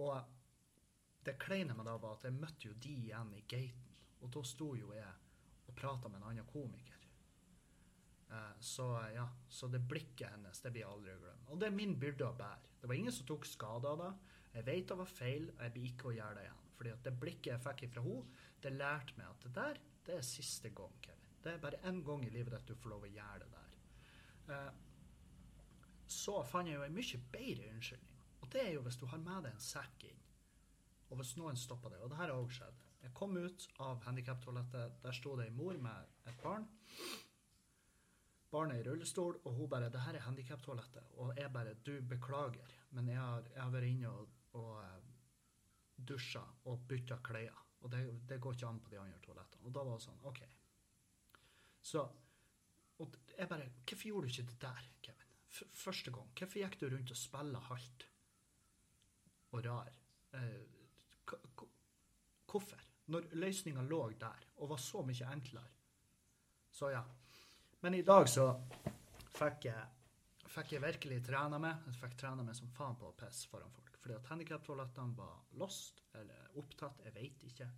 Og 0.01 1.25
det 1.27 1.37
kleine 1.43 1.77
med 1.77 1.89
det 1.89 1.99
var 2.01 2.17
at 2.17 2.25
jeg 2.29 2.39
møtte 2.39 2.69
jo 2.69 2.79
de 2.81 2.95
igjen 3.07 3.35
i 3.37 3.45
gaten, 3.49 3.99
og 4.21 4.33
da 4.35 4.43
sto 4.47 4.73
jo 4.77 4.95
jeg 4.95 5.13
og 5.69 5.77
prata 5.77 6.09
med 6.09 6.21
en 6.21 6.31
annen 6.31 6.49
komiker. 6.49 6.97
Eh, 8.31 8.57
så 8.61 8.87
ja, 9.15 9.29
så 9.49 9.69
det 9.69 9.83
blikket 9.91 10.31
hennes 10.31 10.63
det 10.63 10.73
blir 10.73 10.85
jeg 10.85 10.93
aldri 10.93 11.15
å 11.15 11.23
glemme. 11.25 11.47
Og 11.51 11.61
det 11.61 11.69
er 11.69 11.77
min 11.77 11.97
byrde 12.01 12.29
å 12.29 12.37
bære. 12.39 12.75
Det 12.81 12.89
var 12.89 12.99
ingen 12.99 13.15
som 13.15 13.29
tok 13.29 13.47
skade 13.49 13.91
av 13.91 14.03
det. 14.05 14.11
Jeg 14.55 14.67
vet 14.67 14.89
det 14.91 14.99
var 14.99 15.11
feil, 15.11 15.49
og 15.55 15.65
jeg 15.65 15.75
blir 15.77 15.89
ikke 15.91 16.11
å 16.11 16.17
gjøre 16.17 16.37
det 16.39 16.45
igjen. 16.47 16.67
Fordi 16.81 16.93
at 16.95 17.07
det 17.07 17.17
blikket 17.23 17.51
jeg 17.53 17.65
fikk 17.67 17.83
fra 17.95 18.05
henne, 18.07 18.45
det 18.65 18.77
lærte 18.77 19.17
meg 19.19 19.27
at 19.29 19.43
det 19.45 19.51
der, 19.59 19.81
det 20.07 20.15
er 20.17 20.27
siste 20.27 20.71
gang, 20.77 20.95
Kevin. 21.05 21.35
Det 21.41 21.53
er 21.53 21.61
bare 21.61 21.81
én 21.89 22.01
gang 22.05 22.25
i 22.25 22.33
livet 22.33 22.55
ditt 22.57 22.71
du 22.71 22.81
får 22.81 22.93
lov 22.95 23.05
å 23.05 23.11
gjøre 23.11 23.43
det 23.45 23.51
der. 23.53 23.60
Eh, 24.51 24.71
så 26.11 26.41
fant 26.51 26.69
jeg 26.69 26.79
jo 26.79 26.85
en 26.87 26.97
mye 26.97 27.21
bedre 27.33 27.71
unnskyldning. 27.71 28.23
Og 28.41 28.53
det 28.53 28.63
er 28.65 28.73
jo 28.75 28.85
hvis 28.87 28.99
du 28.99 29.07
har 29.07 29.23
med 29.23 29.47
deg 29.47 29.55
en 29.55 29.63
sekk 29.63 30.07
inn, 30.09 30.23
og 31.11 31.19
hvis 31.21 31.37
noen 31.39 31.59
stopper 31.59 31.93
deg. 31.95 32.03
Og 32.05 32.11
det 32.11 32.19
her 32.19 32.31
har 32.33 32.39
òg 32.39 32.53
skjedd. 32.55 32.87
Jeg 33.01 33.15
kom 33.17 33.37
ut 33.37 33.67
av 33.81 34.03
handikaptoalettet, 34.05 35.01
der 35.03 35.17
sto 35.17 35.35
det 35.39 35.49
ei 35.49 35.55
mor 35.55 35.79
med 35.81 36.31
et 36.31 36.43
barn. 36.43 36.67
Barnet 38.51 38.83
i 38.83 38.85
rullestol, 38.89 39.39
og 39.45 39.55
hun 39.55 39.69
bare 39.71 39.91
'Det 39.91 40.01
her 40.01 40.15
er 40.15 40.27
handikaptoalettet'. 40.27 41.13
Og 41.19 41.37
jeg 41.37 41.53
bare 41.53 41.75
'Du, 41.75 42.01
beklager, 42.03 42.67
men 42.91 43.09
jeg 43.09 43.17
har, 43.17 43.43
jeg 43.55 43.63
har 43.63 43.71
vært 43.71 43.91
inne 43.91 44.09
og, 44.09 44.29
og 44.53 44.83
eh, 44.85 45.03
dusja 46.09 46.43
og 46.65 46.89
bytta 46.89 47.17
klær'. 47.17 47.63
Og 47.81 47.93
det, 47.93 48.29
det, 48.29 48.41
går 48.41 48.53
ikke 48.53 48.67
an 48.67 48.81
på 48.81 48.91
de 48.91 48.99
andre 48.99 49.19
toalettene. 49.19 49.67
Og 49.67 49.75
da 49.75 49.85
var 49.85 49.93
det 49.97 50.03
sånn 50.05 50.21
OK. 50.23 50.41
Så 51.81 52.09
og 53.01 53.17
jeg 53.39 53.49
bare 53.49 53.69
'Hvorfor 53.87 54.09
gjorde 54.09 54.27
du 54.27 54.33
ikke 54.33 54.51
det 54.51 54.61
der, 54.61 54.85
Kevin?' 55.03 55.35
F 55.51 55.63
første 55.75 56.11
gang. 56.15 56.29
Hvorfor 56.39 56.59
gikk 56.59 56.81
du 56.81 56.87
rundt 56.87 57.11
og 57.11 57.17
spilte 57.17 57.61
halvt 57.61 58.07
og 59.53 59.65
rar? 59.65 59.93
Eh, 60.35 60.63
hvorfor? 62.47 62.85
Når 63.07 63.27
løsninga 63.33 63.83
lå 63.83 64.11
der 64.21 64.45
og 64.57 64.69
var 64.71 64.77
så 64.77 65.03
mye 65.03 65.33
enklere. 65.33 65.71
Så 66.71 66.91
ja. 66.91 67.03
Men 67.81 67.95
i 67.95 68.03
dag 68.03 68.29
så 68.29 68.47
fikk 69.35 69.65
jeg, 69.65 69.87
fikk 70.47 70.73
jeg 70.73 70.83
virkelig 70.83 71.23
trena 71.27 71.59
meg. 71.59 71.83
Jeg 71.87 71.95
fikk 71.95 72.17
trena 72.21 72.43
meg 72.47 72.55
som 72.57 72.71
faen 72.77 72.99
på 73.01 73.09
å 73.09 73.17
pisse 73.19 73.49
foran 73.51 73.73
folk. 73.75 73.97
Fordi 74.01 74.15
at 74.15 74.31
handikaptoalettene 74.33 75.17
var 75.17 75.41
lost 75.61 76.05
eller 76.15 76.55
opptatt. 76.61 77.03
Jeg 77.05 77.15
veit 77.15 77.43
ikke. 77.49 77.69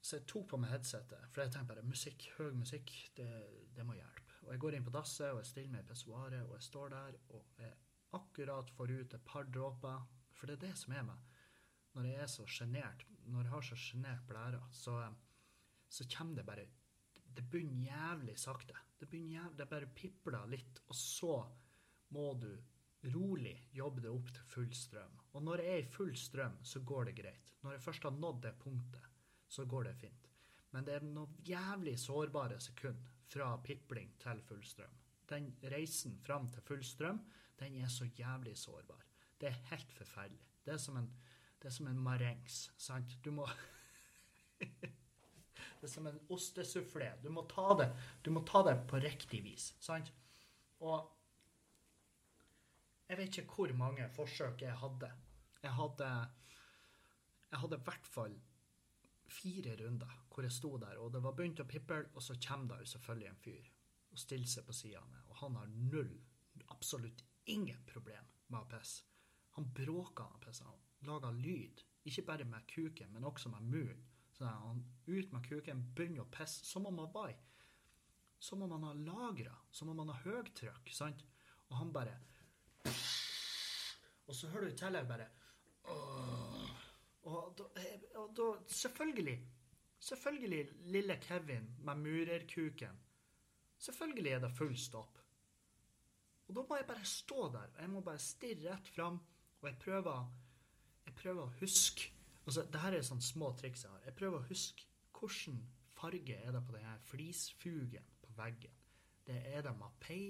Så 0.00 0.18
jeg 0.18 0.28
tok 0.30 0.46
på 0.52 0.58
meg 0.62 0.70
headsetet, 0.72 1.26
for 1.32 1.42
jeg 1.42 1.52
tenkte 1.52 1.72
bare 1.72 1.86
musikk, 1.86 2.28
høy 2.38 2.52
musikk, 2.56 2.92
det, 3.18 3.28
det, 3.74 3.84
må 3.86 3.96
hjelpe. 3.98 4.36
Og 4.46 4.52
jeg 4.54 4.62
går 4.62 4.76
inn 4.78 4.86
på 4.86 4.94
dasset 4.94 5.32
og 5.32 5.42
jeg 5.42 5.50
stiller 5.50 5.74
meg 5.74 5.84
i 5.84 5.88
pissoaret, 5.90 6.44
og 6.46 6.54
jeg 6.56 6.66
står 6.68 6.94
der 6.94 7.18
og 7.34 7.60
jeg 7.64 7.74
akkurat 8.16 8.70
får 8.72 8.94
ut 8.94 9.16
et 9.18 9.26
par 9.26 9.50
dråper. 9.52 10.06
For 10.38 10.48
det 10.48 10.58
er 10.58 10.68
det 10.68 10.76
som 10.78 10.94
er 10.94 11.04
meg. 11.08 11.24
Når 11.96 12.06
jeg 12.06 12.22
er 12.22 12.30
så 12.30 12.46
sjenert, 12.46 13.04
når 13.26 13.42
jeg 13.42 13.52
har 13.56 13.66
så 13.66 13.78
sjenert 13.82 14.26
blære, 14.28 14.60
så, 14.72 14.96
så 15.90 16.06
kommer 16.14 16.38
det 16.38 16.46
bare 16.46 16.68
Det 17.38 17.44
begynner 17.50 17.90
jævlig 17.90 18.38
sakte. 18.38 18.74
Det 18.98 19.08
begynner 19.08 19.42
jævlig, 19.42 19.58
det 19.58 19.68
bare 19.68 19.94
pipler 19.94 20.46
litt, 20.46 20.80
og 20.88 20.96
så 20.96 21.34
må 22.14 22.32
du 22.40 22.50
rolig 23.14 23.54
jobbe 23.74 24.02
det 24.02 24.10
opp 24.10 24.32
til 24.34 24.48
full 24.54 24.72
strøm. 24.74 25.20
Og 25.34 25.44
når 25.44 25.62
jeg 25.62 25.74
er 25.74 25.84
i 25.84 25.92
full 25.92 26.16
strøm, 26.16 26.56
så 26.64 26.80
går 26.80 27.10
det 27.10 27.18
greit. 27.20 27.54
Når 27.62 27.76
jeg 27.76 27.84
først 27.84 28.06
har 28.08 28.16
nådd 28.16 28.42
det 28.46 28.54
punktet, 28.62 29.04
så 29.48 29.64
går 29.64 29.88
det 29.88 29.94
fint. 30.00 30.28
Men 30.70 30.84
det 30.84 30.98
er 30.98 31.06
noen 31.06 31.36
jævlig 31.48 31.96
sårbare 32.00 32.58
sekunder 32.60 33.14
fra 33.28 33.50
pipling 33.64 34.12
til 34.20 34.42
full 34.44 34.64
strøm. 34.64 34.94
Den 35.28 35.50
reisen 35.72 36.16
fram 36.24 36.48
til 36.52 36.64
full 36.64 36.84
strøm, 36.84 37.20
den 37.60 37.80
er 37.82 37.88
så 37.92 38.08
jævlig 38.16 38.56
sårbar. 38.58 39.04
Det 39.40 39.48
er 39.48 39.64
helt 39.70 39.92
forferdelig. 39.92 40.44
Det 40.64 40.72
er 40.74 40.80
som 40.82 40.96
en, 41.00 41.10
det 41.62 41.68
er 41.70 41.74
som 41.74 41.88
en 41.90 42.00
marengs, 42.00 42.70
sant? 42.76 43.18
Du 43.24 43.30
må 43.32 43.48
Det 45.78 45.86
er 45.86 45.92
som 45.92 46.06
en 46.10 46.18
ostesufflé. 46.34 47.12
Du 47.22 47.28
må 47.30 47.44
ta 47.50 47.68
det, 47.78 47.88
du 48.24 48.32
må 48.34 48.42
ta 48.46 48.64
det 48.66 48.74
på 48.90 48.98
riktig 49.02 49.44
vis, 49.44 49.70
sant? 49.80 50.10
Og 50.82 51.14
jeg 53.08 53.18
vet 53.20 53.38
ikke 53.40 53.54
hvor 53.54 53.72
mange 53.78 54.08
forsøk 54.12 54.62
jeg 54.62 54.74
hadde. 54.82 55.10
Jeg 55.62 55.72
hadde 55.74 56.10
Jeg 57.50 57.60
hadde 57.62 57.76
i 57.78 57.84
hvert 57.86 58.06
fall 58.06 58.34
fire 59.32 59.76
runder 59.80 60.14
hvor 60.28 60.46
jeg 60.46 60.54
sto 60.54 60.76
der, 60.80 60.98
og 61.02 61.12
det 61.12 61.22
var 61.24 61.36
begynt 61.36 61.60
å 61.62 61.68
piple, 61.68 62.08
og 62.14 62.22
så 62.24 62.36
kommer 62.46 62.82
jo 62.82 62.92
selvfølgelig 62.92 63.28
en 63.30 63.42
fyr 63.44 63.70
og 64.08 64.20
stiller 64.22 64.48
seg 64.48 64.66
på 64.66 64.76
sida 64.76 65.00
av 65.02 65.16
og 65.28 65.40
han 65.42 65.56
har 65.60 65.72
null, 65.92 66.14
absolutt 66.72 67.24
ingen 67.48 67.80
problem 67.86 68.28
med 68.48 68.60
å 68.60 68.68
pisse. 68.70 69.04
Han 69.56 69.68
bråker 69.74 70.24
og 70.24 70.40
pisse. 70.44 70.64
Han 70.64 71.08
lager 71.08 71.34
lyd, 71.34 71.82
ikke 72.08 72.24
bare 72.26 72.46
med 72.48 72.66
kuken, 72.70 73.12
men 73.12 73.26
også 73.26 73.52
med 73.52 73.66
munnen. 73.68 74.06
Så 74.32 74.46
han 74.46 74.84
ut 75.06 75.32
med 75.32 75.46
kuken, 75.48 75.82
begynner 75.96 76.22
å 76.22 76.30
pisse 76.30 76.66
som 76.66 76.86
om 76.86 76.98
han 77.02 77.12
var 77.12 77.34
Som 78.38 78.62
om 78.62 78.70
han 78.70 78.84
har 78.84 78.94
lagra, 78.94 79.54
som 79.70 79.88
om 79.88 79.98
han 79.98 80.08
har 80.08 80.22
høytrykk, 80.22 80.92
sant? 80.94 81.24
Og 81.68 81.76
han 81.76 81.92
bare 81.92 82.14
Og 84.26 84.34
så 84.34 84.48
hører 84.48 84.68
du 84.68 84.72
i 84.72 84.78
tillegg 84.78 85.08
bare 85.08 85.26
Åh. 85.90 86.68
Og 87.28 87.54
da, 87.58 87.66
og 88.28 88.36
da 88.36 88.48
Selvfølgelig. 88.66 89.38
Selvfølgelig 89.98 90.68
lille 90.94 91.16
Kevin 91.22 91.70
med 91.78 91.94
murerkuken. 91.94 93.00
Selvfølgelig 93.78 94.32
er 94.32 94.38
det 94.38 94.52
full 94.52 94.76
stopp. 94.76 95.18
Og 96.48 96.54
da 96.56 96.62
må 96.68 96.76
jeg 96.76 96.86
bare 96.86 97.04
stå 97.04 97.48
der, 97.52 97.66
og 97.74 97.80
jeg 97.80 97.90
må 97.90 98.00
bare 98.00 98.18
stirre 98.18 98.72
rett 98.72 98.88
fram, 98.88 99.18
og 99.60 99.68
jeg 99.68 99.78
prøver, 99.78 100.30
jeg 101.06 101.14
prøver 101.14 101.42
å 101.42 101.56
huske 101.60 102.12
altså, 102.46 102.64
det 102.72 102.80
her 102.80 102.96
er 102.96 103.04
sånne 103.04 103.24
små 103.24 103.50
triks 103.58 103.84
jeg 103.84 103.92
har. 103.92 104.04
Jeg 104.06 104.16
prøver 104.16 104.40
å 104.40 104.48
huske 104.48 104.86
hvilken 105.18 105.58
farge 105.98 106.36
er 106.38 106.54
det 106.54 106.62
på 106.64 106.76
denne 106.76 106.94
flisfugen 107.10 108.12
på 108.24 108.32
veggen. 108.38 108.78
Det 109.26 109.36
er 109.52 109.66
det 109.66 109.74
mapei? 109.76 110.22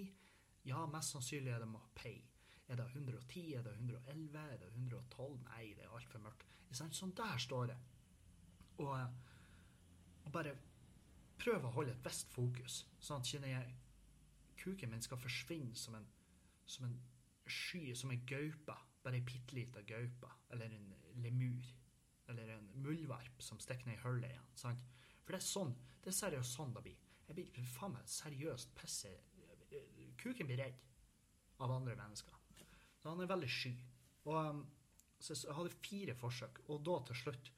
Ja, 0.66 0.86
mest 0.90 1.14
sannsynlig 1.14 1.52
er 1.54 1.62
det 1.62 1.70
mapei. 1.70 2.16
Er 2.68 2.80
det 2.80 2.88
110? 2.90 3.44
Er 3.54 3.62
det 3.62 3.76
111? 3.78 4.40
Er 4.42 4.58
det 4.64 4.72
112? 4.74 5.38
Nei, 5.44 5.74
det 5.76 5.86
er 5.86 5.94
altfor 5.94 6.24
mørkt. 6.24 6.57
Sånn 6.74 7.14
der 7.16 7.38
står 7.40 7.70
det. 7.72 7.76
Og, 8.78 8.92
og 10.24 10.32
bare 10.32 10.54
prøve 11.38 11.68
å 11.68 11.74
holde 11.74 11.94
et 11.94 12.04
visst 12.04 12.30
fokus, 12.34 12.82
sånn 13.00 13.22
at 13.22 13.30
kjenner 13.30 13.52
jeg, 13.54 13.74
kuken 14.58 14.92
min 14.92 15.02
skal 15.02 15.20
forsvinne 15.22 15.74
som 15.78 15.96
en, 15.98 16.06
som 16.66 16.86
en 16.88 16.96
sky, 17.48 17.94
som 17.96 18.12
en 18.12 18.24
gaupe. 18.28 18.76
Bare 19.04 19.20
ei 19.20 19.24
bitte 19.24 19.56
lita 19.56 19.82
gaupe. 19.86 20.30
Eller 20.52 20.74
en 20.76 20.88
lemur. 21.22 21.68
Eller 22.28 22.56
en 22.56 22.66
muldvarp 22.84 23.42
som 23.42 23.60
stikker 23.62 23.88
ned 23.88 23.96
i 23.96 24.02
hullet 24.02 24.32
igjen. 24.32 24.50
Sant? 24.58 24.82
For 25.22 25.36
det 25.36 25.40
er 25.40 25.46
sånn, 25.46 25.72
det 26.02 26.10
er 26.12 26.18
seriøst 26.18 26.58
sånn 26.58 26.74
det 26.76 26.84
blir. 26.84 26.98
Jeg 27.28 27.36
blir 27.36 27.72
faen 27.76 27.94
meg 27.94 28.08
seriøst 28.08 28.70
pisse 28.78 29.10
Kuken 30.18 30.48
blir 30.48 30.58
redd 30.58 30.78
av 31.62 31.70
andre 31.70 31.94
mennesker. 31.94 32.34
Så 32.98 33.12
han 33.12 33.20
er 33.22 33.28
veldig 33.30 33.50
sky. 33.52 33.70
Og 34.26 34.62
så 35.18 35.34
jeg 35.34 35.56
hadde 35.56 35.78
fire 35.82 36.14
forsøk, 36.14 36.60
og 36.68 36.84
da 36.86 36.98
til 37.08 37.18
slutt, 37.22 37.52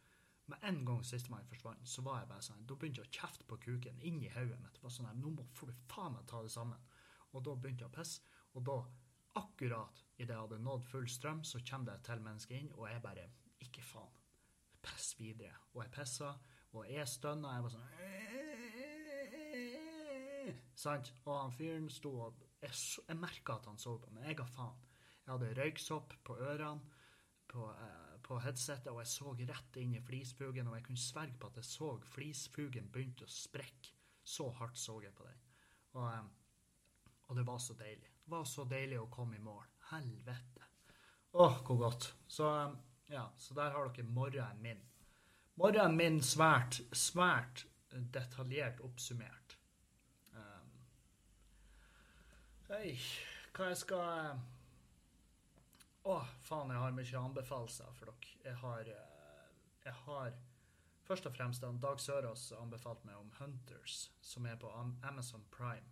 med 0.51 0.64
en 0.66 0.81
gang 0.87 1.05
sistemann 1.07 1.46
forsvant, 1.46 1.88
så 1.88 2.03
var 2.03 2.20
jeg 2.20 2.29
bare 2.31 2.42
sånn 2.42 2.64
Da 2.66 2.75
begynte 2.75 3.05
jeg 3.05 3.07
å 3.07 3.18
kjefte 3.20 3.44
på 3.46 3.59
kuken 3.62 4.01
inni 4.07 4.31
hodet 4.35 4.59
mitt. 4.59 4.81
Var 4.83 4.90
sånn 4.90 5.20
Nå 5.20 5.31
må 5.37 5.44
får 5.55 5.70
du 5.70 5.85
faen 5.92 6.16
meg 6.16 6.27
ta 6.27 6.40
det 6.42 6.51
sammen. 6.51 6.88
Og 7.31 7.44
da 7.46 7.55
begynte 7.55 7.85
jeg 7.85 7.92
å 7.92 7.94
pisse. 7.94 8.25
Og 8.59 8.64
da, 8.66 8.79
akkurat 9.38 10.03
idet 10.16 10.35
jeg 10.35 10.40
hadde 10.40 10.59
nådd 10.64 10.88
full 10.90 11.07
strøm, 11.07 11.44
så 11.46 11.62
kommer 11.70 11.92
det 11.92 12.01
et 12.01 12.09
til 12.11 12.25
menneske 12.25 12.59
inn, 12.59 12.73
og 12.75 12.88
jeg 12.90 13.05
bare 13.05 13.29
Ikke 13.62 13.85
faen. 13.85 14.18
Piss 14.83 15.12
videre. 15.20 15.55
Og 15.75 15.85
jeg 15.85 15.92
pissa, 15.94 16.35
og 16.73 16.87
jeg 16.90 17.09
stønna. 17.09 17.55
Jeg 17.55 17.66
var 17.66 17.77
sånn 17.77 17.88
Sant? 20.81 21.12
Og 21.27 21.35
han 21.37 21.53
fyren 21.53 21.90
sto 21.92 22.11
og 22.25 22.46
Jeg, 22.61 22.75
jeg 23.07 23.16
merka 23.16 23.55
at 23.55 23.66
han 23.70 23.79
så 23.79 23.94
på 24.01 24.11
meg. 24.12 24.27
Jeg 24.33 24.40
ga 24.40 24.46
faen. 24.49 24.81
Jeg 25.25 25.33
hadde 25.33 25.55
røyksopp 25.61 26.16
på 26.25 26.37
ørene 26.40 26.99
på, 27.51 27.71
eh, 27.71 28.19
på 28.23 28.39
headsetet, 28.45 28.91
og 28.93 29.01
jeg 29.03 29.11
så 29.13 29.33
rett 29.35 29.79
inn 29.81 29.95
i 29.99 30.03
flisfugen, 30.05 30.69
og 30.69 30.77
jeg 30.79 30.87
kunne 30.87 31.03
sverge 31.03 31.39
på 31.41 31.51
at 31.51 31.59
jeg 31.61 31.69
så 31.71 31.91
flisfugen 32.13 32.91
begynte 32.93 33.27
å 33.27 33.35
sprekke. 33.35 33.97
Så 34.25 34.51
hardt 34.61 34.79
så 34.79 35.01
jeg 35.03 35.15
på 35.17 35.27
den. 35.27 35.41
Og, 35.99 36.05
eh, 36.13 36.29
og, 37.29 37.37
det 37.37 37.47
var 37.47 37.59
så 37.59 37.75
deilig. 37.75 38.13
Det 38.25 38.31
var 38.31 38.45
så 38.47 38.65
deilig 38.69 39.01
å 39.01 39.09
komme 39.11 39.37
i 39.37 39.43
mål. 39.43 39.65
Helvete. 39.91 40.69
Åh, 41.33 41.59
hvor 41.67 41.81
godt. 41.81 42.13
Så, 42.29 42.47
eh, 42.47 42.77
ja, 43.17 43.31
så 43.37 43.55
der 43.55 43.75
har 43.75 43.89
dere 43.89 44.07
morgenen 44.07 44.63
min. 44.63 44.87
Morgenen 45.57 45.97
min 45.97 46.21
svært, 46.23 46.81
svært 46.93 47.67
detaljert 47.91 48.81
oppsummert. 48.81 49.57
Um, 50.33 50.71
hei, 52.69 52.95
hva 53.53 53.73
jeg 53.73 53.81
skal 53.83 54.39
å, 56.05 56.21
faen, 56.47 56.71
jeg 56.73 56.81
har 56.83 56.95
mye 56.97 57.25
anbefalelser 57.25 57.97
for 57.99 58.13
dere. 58.13 58.37
Jeg 58.45 58.57
har, 58.63 58.89
eh, 58.89 59.51
jeg 59.85 59.99
har 60.07 60.39
Først 61.11 61.27
og 61.27 61.33
fremst 61.35 61.65
Dag 61.83 61.99
Sørås 61.99 62.53
anbefalt 62.55 63.05
meg 63.05 63.17
om 63.19 63.33
Hunters, 63.41 64.13
som 64.23 64.45
er 64.47 64.55
på 64.55 64.69
Amazon 65.03 65.43
Prime. 65.51 65.89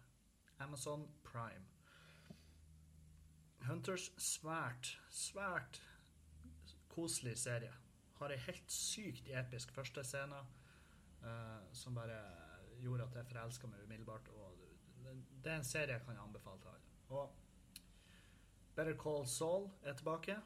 Amazon 0.62 1.08
Prime. 1.24 1.64
Hunters, 3.66 4.12
svært, 4.22 4.92
svært 5.10 5.80
koselig 6.88 7.34
serie. 7.38 7.72
Har 8.20 8.30
ei 8.30 8.38
helt 8.44 8.70
sykt 8.70 9.26
episk 9.40 9.74
første 9.74 10.04
scene 10.06 10.38
uh, 10.38 11.66
som 11.72 11.98
bare 11.98 12.20
gjorde 12.78 13.08
at 13.08 13.18
jeg 13.18 13.30
forelska 13.32 13.66
meg 13.66 13.82
umiddelbart. 13.88 14.30
Og 14.38 14.54
det 15.42 15.52
er 15.52 15.58
en 15.58 15.66
serie 15.66 15.98
jeg 15.98 16.06
kan 16.06 16.22
anbefale 16.22 16.62
til 16.62 16.68
alle. 16.76 16.94
Og 17.08 17.47
Better 18.78 18.94
Call 18.94 19.26
Saul 19.26 19.66
er 19.82 19.96
tilbake. 19.98 20.36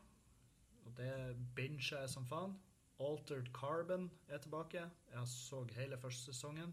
Og 0.87 0.95
det 0.97 1.37
binger 1.57 1.85
jeg 1.99 2.11
som 2.11 2.25
faen. 2.27 2.57
Altered 3.03 3.51
Carbon 3.53 4.09
er 4.29 4.41
tilbake. 4.41 4.87
Jeg 5.13 5.29
så 5.29 5.65
hele 5.77 5.99
første 6.01 6.33
sesongen 6.33 6.73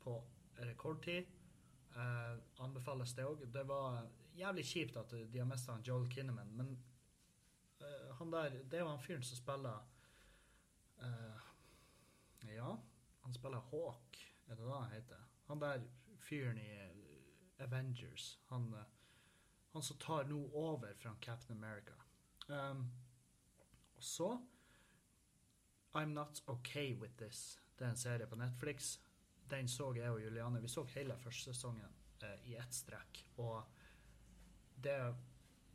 på 0.00 0.16
rekordtid. 0.62 1.28
Eh, 1.92 2.38
anbefales 2.64 3.12
det 3.12 3.28
òg. 3.28 3.44
Det 3.52 3.66
var 3.68 4.06
jævlig 4.38 4.64
kjipt 4.64 4.96
at 4.96 5.12
de 5.12 5.38
har 5.38 5.46
mista 5.50 5.76
Joel 5.84 6.08
Kinnaman, 6.10 6.56
men 6.56 6.72
han 8.22 8.32
der, 8.32 8.50
det 8.50 8.74
er 8.74 8.84
jo 8.84 8.88
han 8.88 9.02
fyren 9.02 9.22
som 9.22 9.36
spiller 9.36 9.78
eh, 11.02 11.46
Ja, 12.54 12.76
han 13.22 13.34
spiller 13.34 13.58
Hawk, 13.70 14.18
er 14.46 14.54
det 14.54 14.64
det 14.66 14.74
han 14.74 14.92
heter? 14.92 15.22
Han 15.48 15.60
der 15.60 15.86
fyren 16.18 16.58
i 16.58 16.68
eh, 16.70 17.64
Avengers. 17.64 18.40
Han, 18.48 18.74
eh, 18.74 19.01
han 19.72 19.82
som 19.82 19.98
tar 19.98 20.24
nå 20.24 20.40
over 20.52 20.94
fra 20.94 21.14
Captain 21.20 21.56
America. 21.56 21.94
Um, 22.46 22.90
og 23.96 24.02
så 24.02 24.32
I'm 25.92 26.12
Not 26.12 26.42
Okay 26.46 26.94
With 26.94 27.16
This. 27.16 27.60
Det 27.78 27.84
er 27.86 27.90
en 27.90 27.96
serie 27.96 28.26
på 28.26 28.36
Netflix. 28.36 28.98
Den 29.50 29.68
så 29.68 29.92
jeg 29.96 30.10
og 30.10 30.22
Juliane. 30.22 30.60
Vi 30.60 30.68
så 30.68 30.84
hele 30.84 31.16
første 31.18 31.54
sesongen 31.54 31.94
uh, 32.22 32.48
i 32.48 32.56
ett 32.56 32.74
strekk. 32.74 33.24
Og 33.36 33.64
det, 34.84 34.96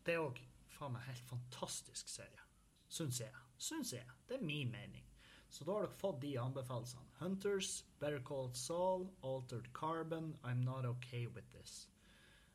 er 0.05 0.21
òg 0.21 0.41
faen 0.77 0.93
meg 0.93 1.05
helt 1.09 1.29
fantastisk 1.29 2.09
serie. 2.09 2.45
Syns 2.87 3.21
jeg. 3.21 3.33
Syns 3.57 3.93
jeg. 3.93 4.05
Det 4.29 4.37
er 4.37 4.45
min 4.45 4.71
mening. 4.71 5.05
Så 5.49 5.65
da 5.65 5.73
har 5.73 5.85
dere 5.87 5.99
fått 5.99 6.21
de 6.21 6.35
anbefalelsene. 6.39 7.13
Hunters, 7.19 7.83
Better 7.99 8.21
Called 8.21 8.55
Saul, 8.55 9.07
Altered 9.21 9.71
Carbon, 9.73 10.35
I'm 10.43 10.61
Not 10.63 10.85
Okay 10.85 11.27
With 11.27 11.49
This. 11.53 11.87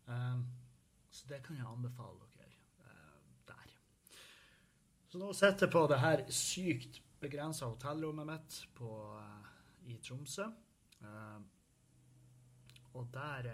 Um, 0.07 0.47
så 1.13 1.29
det 1.29 1.43
kan 1.45 1.59
jeg 1.59 1.69
anbefale 1.69 2.29
dere 2.35 2.51
uh, 2.83 3.31
der. 3.49 3.75
Så 5.13 5.21
nå 5.21 5.33
sitter 5.37 5.69
jeg 5.69 5.75
på 5.75 5.87
det 5.93 6.01
her 6.01 6.25
sykt 6.33 7.01
begrensa 7.23 7.69
hotellrommet 7.69 8.31
mitt 8.31 8.59
på, 8.77 8.91
uh, 9.19 9.51
i 9.93 9.99
Tromsø. 10.03 10.49
Uh, 11.03 11.41
og 12.95 13.09
der 13.13 13.49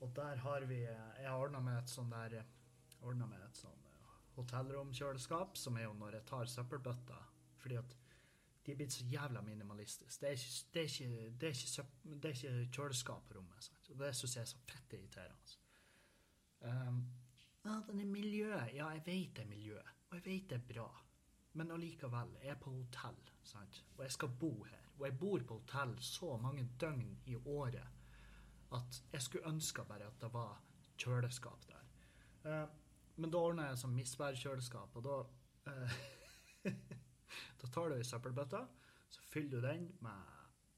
Og 0.00 0.10
der 0.16 0.36
har 0.36 0.64
vi 0.66 0.80
Jeg 0.82 1.28
har 1.28 1.38
ordna 1.38 1.60
med 1.60 1.78
et 1.78 1.88
sånn 1.88 2.10
der 2.10 2.42
Ordna 3.00 3.26
med 3.26 3.40
et 3.46 3.56
sånn 3.56 3.84
hotellromkjøleskap, 4.34 5.56
som 5.56 5.76
er 5.78 5.86
jo 5.86 5.92
når 5.94 6.18
jeg 6.18 6.26
tar 6.26 6.50
søppelbøtta. 6.50 7.18
Fordi 7.62 7.78
at 7.78 7.96
de 8.64 8.72
er 8.72 8.78
blitt 8.80 8.96
så 8.96 9.04
jævla 9.06 9.42
minimalistiske. 9.44 10.20
Det 10.20 10.30
er 10.30 10.38
ikke, 10.38 10.70
det 10.74 10.80
er 10.80 10.88
ikke, 10.88 11.30
det 11.40 11.48
er 11.48 11.58
ikke, 11.58 11.84
det 12.22 12.30
er 12.30 12.38
ikke 12.38 12.72
kjøleskap 12.76 13.28
på 13.28 13.38
rommet. 13.38 13.64
Sant? 13.64 13.90
Og 13.92 14.00
det 14.00 14.14
syns 14.16 14.36
jeg 14.36 14.42
er 14.42 14.50
så 14.50 14.62
fett 14.70 14.96
irriterende. 14.96 15.58
Um, 16.64 17.00
ja, 17.64 17.80
den 17.86 18.00
er 18.00 18.08
miljøet. 18.08 18.74
Ja, 18.74 18.88
jeg 18.96 19.02
vet 19.06 19.36
det 19.36 19.44
er 19.44 19.50
miljøet, 19.50 19.90
og 20.10 20.16
jeg 20.16 20.24
vet 20.26 20.50
det 20.50 20.60
er 20.60 20.68
bra. 20.74 20.88
Men 21.54 21.70
allikevel, 21.70 22.36
jeg 22.42 22.50
er 22.50 22.60
på 22.60 22.72
hotell, 22.74 23.18
sant? 23.46 23.84
og 23.96 24.04
jeg 24.04 24.12
skal 24.12 24.32
bo 24.40 24.52
her. 24.64 24.80
Og 24.98 25.06
jeg 25.06 25.18
bor 25.18 25.44
på 25.48 25.58
hotell 25.60 25.94
så 26.02 26.36
mange 26.42 26.68
døgn 26.80 27.18
i 27.26 27.36
året 27.36 27.90
at 28.74 29.02
jeg 29.12 29.22
skulle 29.22 29.48
ønske 29.48 29.84
bare 29.86 30.08
at 30.08 30.20
det 30.20 30.32
var 30.34 30.56
kjøleskap 30.98 31.66
der. 31.68 31.84
Uh, 32.44 32.68
men 33.16 33.30
da 33.30 33.38
ordner 33.38 33.70
jeg 33.70 33.80
sånn 33.82 33.94
misværkjøleskap, 33.94 34.96
og 34.98 35.04
da 35.06 35.18
uh, 35.70 35.98
Da 37.60 37.68
tar 37.72 37.90
du 37.90 37.96
ei 37.96 38.04
søppelbøtte, 38.06 38.60
så 39.10 39.22
fyller 39.30 39.60
du 39.60 39.66
den 39.66 39.86
med 40.04 40.34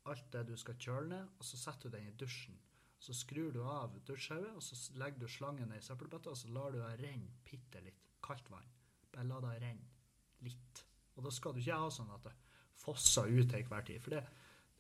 alt 0.07 0.29
det 0.33 0.45
du 0.49 0.55
skal 0.57 0.77
kjøle 0.79 1.09
ned, 1.11 1.33
og 1.39 1.45
så 1.45 1.59
setter 1.59 1.91
du 1.91 1.97
den 1.97 2.07
i 2.11 2.15
dusjen. 2.21 2.57
Så 2.99 3.15
skrur 3.15 3.53
du 3.53 3.61
av 3.63 3.95
dusjhodet, 4.09 4.55
og 4.57 4.63
så 4.65 4.97
legger 4.99 5.23
du 5.23 5.29
slangen 5.31 5.75
i 5.77 5.83
søppelbøtta, 5.85 6.33
og 6.33 6.41
så 6.41 6.51
lar 6.53 6.73
du 6.75 6.81
det 6.81 6.95
renne 7.03 7.37
bitte 7.47 7.83
litt. 7.85 8.03
Kaldt 8.25 8.49
vann. 8.51 8.69
Bare 9.13 9.29
la 9.29 9.41
det 9.45 9.55
renne 9.63 10.47
litt. 10.47 10.83
Og 11.17 11.25
da 11.27 11.33
skal 11.33 11.55
du 11.55 11.61
ikke 11.63 11.79
ha 11.81 11.91
sånn 11.93 12.13
at 12.17 12.27
det 12.27 12.35
fosser 12.77 13.31
ut 13.31 13.51
til 13.53 13.69
hver 13.69 13.87
tid, 13.89 14.03
for 14.05 14.17
det, 14.17 14.25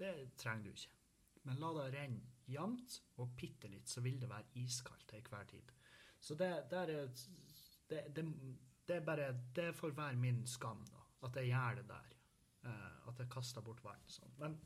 det 0.00 0.12
trenger 0.40 0.66
du 0.66 0.72
ikke. 0.74 0.92
Men 1.46 1.62
la 1.62 1.72
det 1.78 1.86
renne 1.94 2.34
jevnt 2.50 3.00
og 3.22 3.34
bitte 3.38 3.70
litt, 3.70 3.88
så 3.90 4.02
vil 4.04 4.18
det 4.22 4.30
være 4.30 4.62
iskaldt 4.62 5.06
til 5.12 5.24
hver 5.30 5.48
tid. 5.50 5.72
Så 6.20 6.34
det, 6.38 6.50
er, 6.74 6.92
det, 7.90 8.02
det, 8.16 8.24
det, 8.88 8.96
er 8.96 9.04
bare 9.04 9.32
Det 9.54 9.70
får 9.76 9.94
være 9.94 10.18
min 10.18 10.44
skam, 10.48 10.82
da 10.90 11.06
at 11.26 11.36
jeg 11.40 11.52
gjør 11.52 11.80
det 11.80 11.86
der. 11.88 12.16
Uh, 12.66 13.08
at 13.08 13.20
jeg 13.22 13.30
kaster 13.30 13.62
bort 13.64 13.82
vann. 13.84 14.02
Sånn. 14.10 14.32
Men 14.40 14.56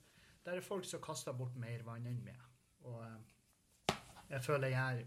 det 0.45 0.55
er 0.55 0.65
folk 0.65 0.87
som 0.89 1.03
kaster 1.05 1.37
bort 1.37 1.57
mer 1.61 1.85
vann 1.87 2.09
enn 2.09 2.23
meg. 2.25 2.41
Og 2.89 3.03
uh, 3.05 3.19
jeg 4.31 4.43
føler 4.43 4.69
jeg 4.69 5.07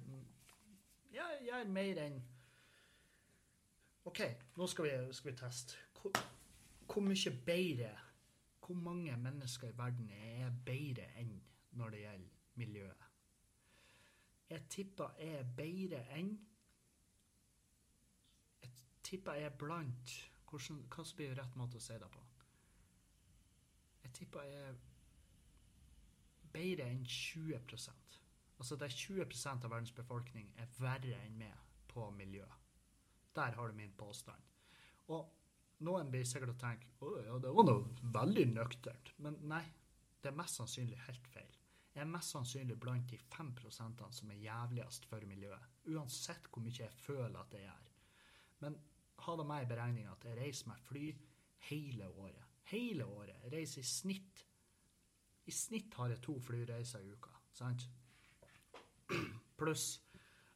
gjør, 1.11 1.27
jeg 1.29 1.39
gjør 1.47 1.69
mer 1.71 1.99
enn 2.03 2.21
OK, 4.03 4.19
nå 4.59 4.67
skal 4.67 4.85
vi, 4.85 5.13
skal 5.15 5.31
vi 5.31 5.37
teste. 5.39 5.77
Hvor, 6.01 6.11
hvor, 6.91 7.01
mye 7.01 7.31
bedre 7.45 7.91
Hvor 8.65 8.75
mange 8.75 9.17
mennesker 9.17 9.67
i 9.67 9.77
verden 9.77 10.09
er 10.11 10.51
bedre 10.65 11.07
enn 11.19 11.31
når 11.71 11.89
det 11.89 11.99
gjelder 11.99 12.29
miljøet? 12.55 13.05
Jeg 14.49 14.61
tipper 14.69 15.15
jeg 15.19 15.39
er 15.39 15.55
bedre 15.57 16.03
enn 16.17 16.33
Jeg 18.61 18.71
tipper 19.03 19.39
jeg 19.39 19.45
er 19.45 19.57
blant 19.57 20.19
hvordan, 20.49 20.83
hva 20.93 21.03
blir 21.15 21.35
rett 21.39 21.55
måte 21.57 21.79
å 21.79 21.81
si 21.81 21.95
det 21.97 22.09
på? 22.13 22.19
Jeg 24.03 24.11
tipper 24.19 24.43
jeg 24.45 24.67
er 24.67 24.75
bedre 26.53 26.91
enn 26.91 27.07
20 27.07 27.55
Altså 28.63 28.77
det 28.79 28.85
er 28.87 28.93
20 28.95 29.49
av 29.51 29.65
verdens 29.73 29.91
befolkning 29.91 30.45
er 30.55 30.69
verre 30.79 31.17
enn 31.25 31.33
meg 31.35 31.71
på 31.91 32.05
miljø. 32.15 32.45
Der 33.35 33.57
har 33.57 33.67
du 33.67 33.75
min 33.75 33.91
påstand. 33.99 34.45
Og 35.11 35.81
noen 35.83 36.11
blir 36.13 36.23
sikkert 36.23 36.53
å 36.53 36.61
tenke 36.61 36.93
å 37.03 37.09
ja, 37.25 37.39
det 37.43 37.49
var 37.57 37.65
noe 37.67 38.13
veldig 38.15 38.45
nøkternt. 38.53 39.09
Men 39.25 39.35
nei, 39.51 39.65
det 40.23 40.29
er 40.31 40.37
mest 40.37 40.61
sannsynlig 40.61 41.01
helt 41.09 41.27
feil. 41.33 41.57
Jeg 41.91 42.05
er 42.05 42.07
mest 42.13 42.31
sannsynlig 42.31 42.77
blant 42.79 43.11
de 43.11 43.19
5 43.35 43.51
som 44.15 44.31
er 44.31 44.39
jævligst 44.45 45.09
for 45.09 45.25
miljøet. 45.27 45.65
Uansett 45.91 46.47
hvor 46.47 46.63
mye 46.63 46.79
jeg 46.85 46.95
føler 47.03 47.35
at 47.41 47.57
jeg 47.57 47.65
gjør. 47.65 47.89
Men 48.63 48.77
ha 49.25 49.35
det 49.41 49.47
med 49.49 49.65
i 49.65 49.69
beregninga 49.73 50.13
at 50.13 50.29
jeg 50.29 50.37
reiser 50.39 50.69
med 50.71 50.85
fly 50.87 51.09
hele 51.67 52.07
året. 52.07 52.47
Hele 52.71 53.11
året. 53.11 53.43
Jeg 53.43 53.51
reiser 53.57 53.83
i 53.83 53.91
snitt 53.91 54.45
I 55.51 55.51
snitt 55.51 55.99
har 55.99 56.15
jeg 56.15 56.23
to 56.23 56.37
flyreiser 56.39 57.03
i 57.03 57.11
uka. 57.11 57.35
sant? 57.51 57.89
Pluss 59.59 59.87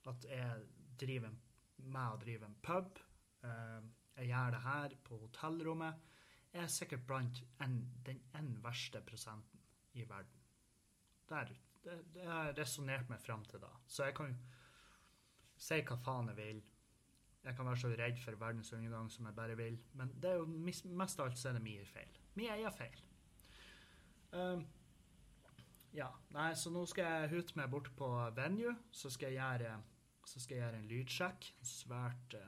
at 0.07 0.25
jeg 0.29 0.67
driver 0.99 1.33
med 1.77 2.13
å 2.13 2.19
drive 2.21 2.47
en 2.47 2.57
pub. 2.63 3.01
Eh, 3.45 3.81
jeg 4.17 4.31
gjør 4.31 4.55
det 4.55 4.63
her 4.63 4.95
på 5.05 5.19
hotellrommet. 5.21 6.07
Jeg 6.53 6.63
er 6.63 6.73
sikkert 6.73 7.05
blant 7.09 7.43
en, 7.63 7.77
den 8.07 8.23
én 8.39 8.55
verste 8.63 9.03
prosenten 9.05 9.61
i 9.93 10.05
verden. 10.07 10.45
Der, 11.29 11.51
det, 11.83 12.23
har 12.23 12.49
jeg 12.49 12.57
resonnert 12.61 13.11
meg 13.11 13.21
fram 13.21 13.43
til 13.45 13.61
da. 13.61 13.69
Så 13.85 14.07
jeg 14.07 14.15
kan 14.17 14.33
si 15.57 15.81
hva 15.83 15.97
faen 16.01 16.31
jeg 16.31 16.39
vil 16.39 16.65
jeg 17.47 17.55
kan 17.55 17.65
være 17.65 17.79
så 17.79 17.87
redd 17.87 18.17
for 18.19 18.35
verdens 18.35 18.73
undergang 18.73 19.11
som 19.11 19.25
jeg 19.25 19.35
bare 19.35 19.57
vil. 19.57 19.77
Men 19.93 20.09
det 20.21 20.31
er 20.31 20.41
jo 20.41 20.47
mest 20.99 21.19
av 21.19 21.29
alt 21.29 21.39
så 21.39 21.49
er 21.49 21.53
det 21.55 21.63
min 21.63 21.85
feil. 21.85 22.17
Min 22.35 22.49
egen 22.51 22.73
feil. 22.75 23.03
Um, 24.33 24.65
ja. 25.97 26.07
Nei, 26.35 26.51
så 26.59 26.71
nå 26.73 26.85
skal 26.89 27.09
jeg 27.09 27.31
hute 27.35 27.57
meg 27.59 27.69
bort 27.73 27.89
på 27.97 28.09
venue. 28.37 28.75
Så 28.91 29.11
skal 29.13 29.33
jeg 29.33 29.41
gjøre, 29.41 29.75
skal 30.27 30.55
jeg 30.55 30.63
gjøre 30.63 30.81
en 30.81 30.89
lydsjekk. 30.91 31.51
Svært 31.65 32.37
uh, 32.39 32.47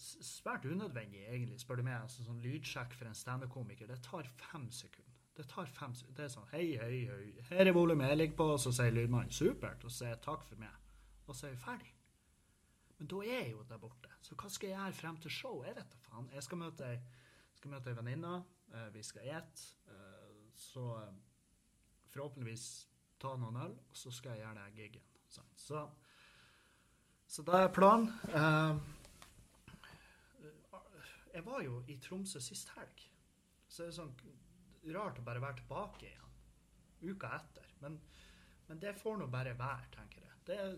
Svært 0.00 0.64
unødvendig, 0.64 1.26
egentlig, 1.28 1.58
spør 1.60 1.80
du 1.80 1.84
meg. 1.84 1.98
Altså, 2.00 2.24
sånn 2.24 2.40
lydsjekk 2.40 2.94
for 2.96 3.10
en 3.10 3.16
standup-komiker, 3.18 3.90
det 3.90 3.98
tar 4.06 4.28
fem 4.40 4.70
sekunder. 4.72 5.16
Det 5.36 5.44
tar 5.48 5.68
fem 5.68 5.94
sekunder. 5.96 6.16
Det 6.16 6.24
er 6.26 6.32
sånn 6.32 6.48
Hei, 6.52 6.66
hei, 6.80 6.96
hei. 7.08 7.44
Her 7.50 7.68
er 7.70 7.76
volumet 7.76 8.10
jeg 8.10 8.20
ligger 8.20 8.36
på. 8.40 8.46
Så 8.60 8.72
sier 8.76 8.92
lydmannen 8.92 9.32
supert. 9.32 9.84
Og 9.84 9.92
så 9.92 10.04
sier 10.04 10.14
jeg 10.14 10.22
takk 10.26 10.44
for 10.44 10.60
meg. 10.60 10.92
Og 11.26 11.36
så 11.36 11.48
er 11.48 11.54
vi 11.54 11.62
ferdig. 11.62 11.92
Men 12.98 13.08
da 13.12 13.20
er 13.24 13.38
jeg 13.38 13.52
jo 13.54 13.64
der 13.70 13.80
borte. 13.80 14.12
Så 14.20 14.36
hva 14.36 14.50
skal 14.52 14.68
jeg 14.68 14.76
gjøre 14.76 14.98
frem 14.98 15.20
til 15.24 15.32
show? 15.32 15.62
Jeg 15.64 15.76
vet 15.78 15.94
da 15.94 16.02
faen. 16.04 16.28
Jeg 16.34 16.44
skal 16.44 16.60
møte 16.60 16.90
ei, 16.90 17.96
venninne. 18.00 18.34
Uh, 18.68 18.88
vi 18.92 19.04
skal 19.06 19.30
ete. 19.38 19.68
Uh, 19.88 20.50
så 20.60 20.84
forhåpentligvis 22.14 22.66
ta 23.20 23.34
noen 23.36 23.58
øl, 23.64 23.74
og 23.90 23.96
så 23.96 24.12
skal 24.14 24.36
jeg 24.36 24.44
gjøre 24.44 24.64
det 24.64 24.76
gigen. 24.78 25.06
Så, 25.30 25.82
så, 27.26 27.42
da 27.46 27.60
er 27.62 27.74
planen. 27.74 28.08
jeg 31.34 31.44
var 31.46 31.62
jo 31.62 31.82
i 31.86 31.98
Tromsø 32.02 32.40
sist 32.42 32.72
helg, 32.76 33.04
så 33.68 33.84
det 33.84 33.92
er 33.92 33.98
sånn 34.00 34.16
rart 34.96 35.20
å 35.20 35.26
bare 35.26 35.42
være 35.44 35.60
tilbake 35.60 36.08
igjen 36.08 37.14
uka 37.14 37.30
etter. 37.36 37.70
Men, 37.84 38.00
men 38.68 38.80
det 38.82 38.96
får 38.98 39.20
nå 39.20 39.28
bare 39.30 39.54
være, 39.58 39.92
tenker 39.94 40.24
jeg 40.24 40.30
det 40.50 40.56
er, 40.58 40.70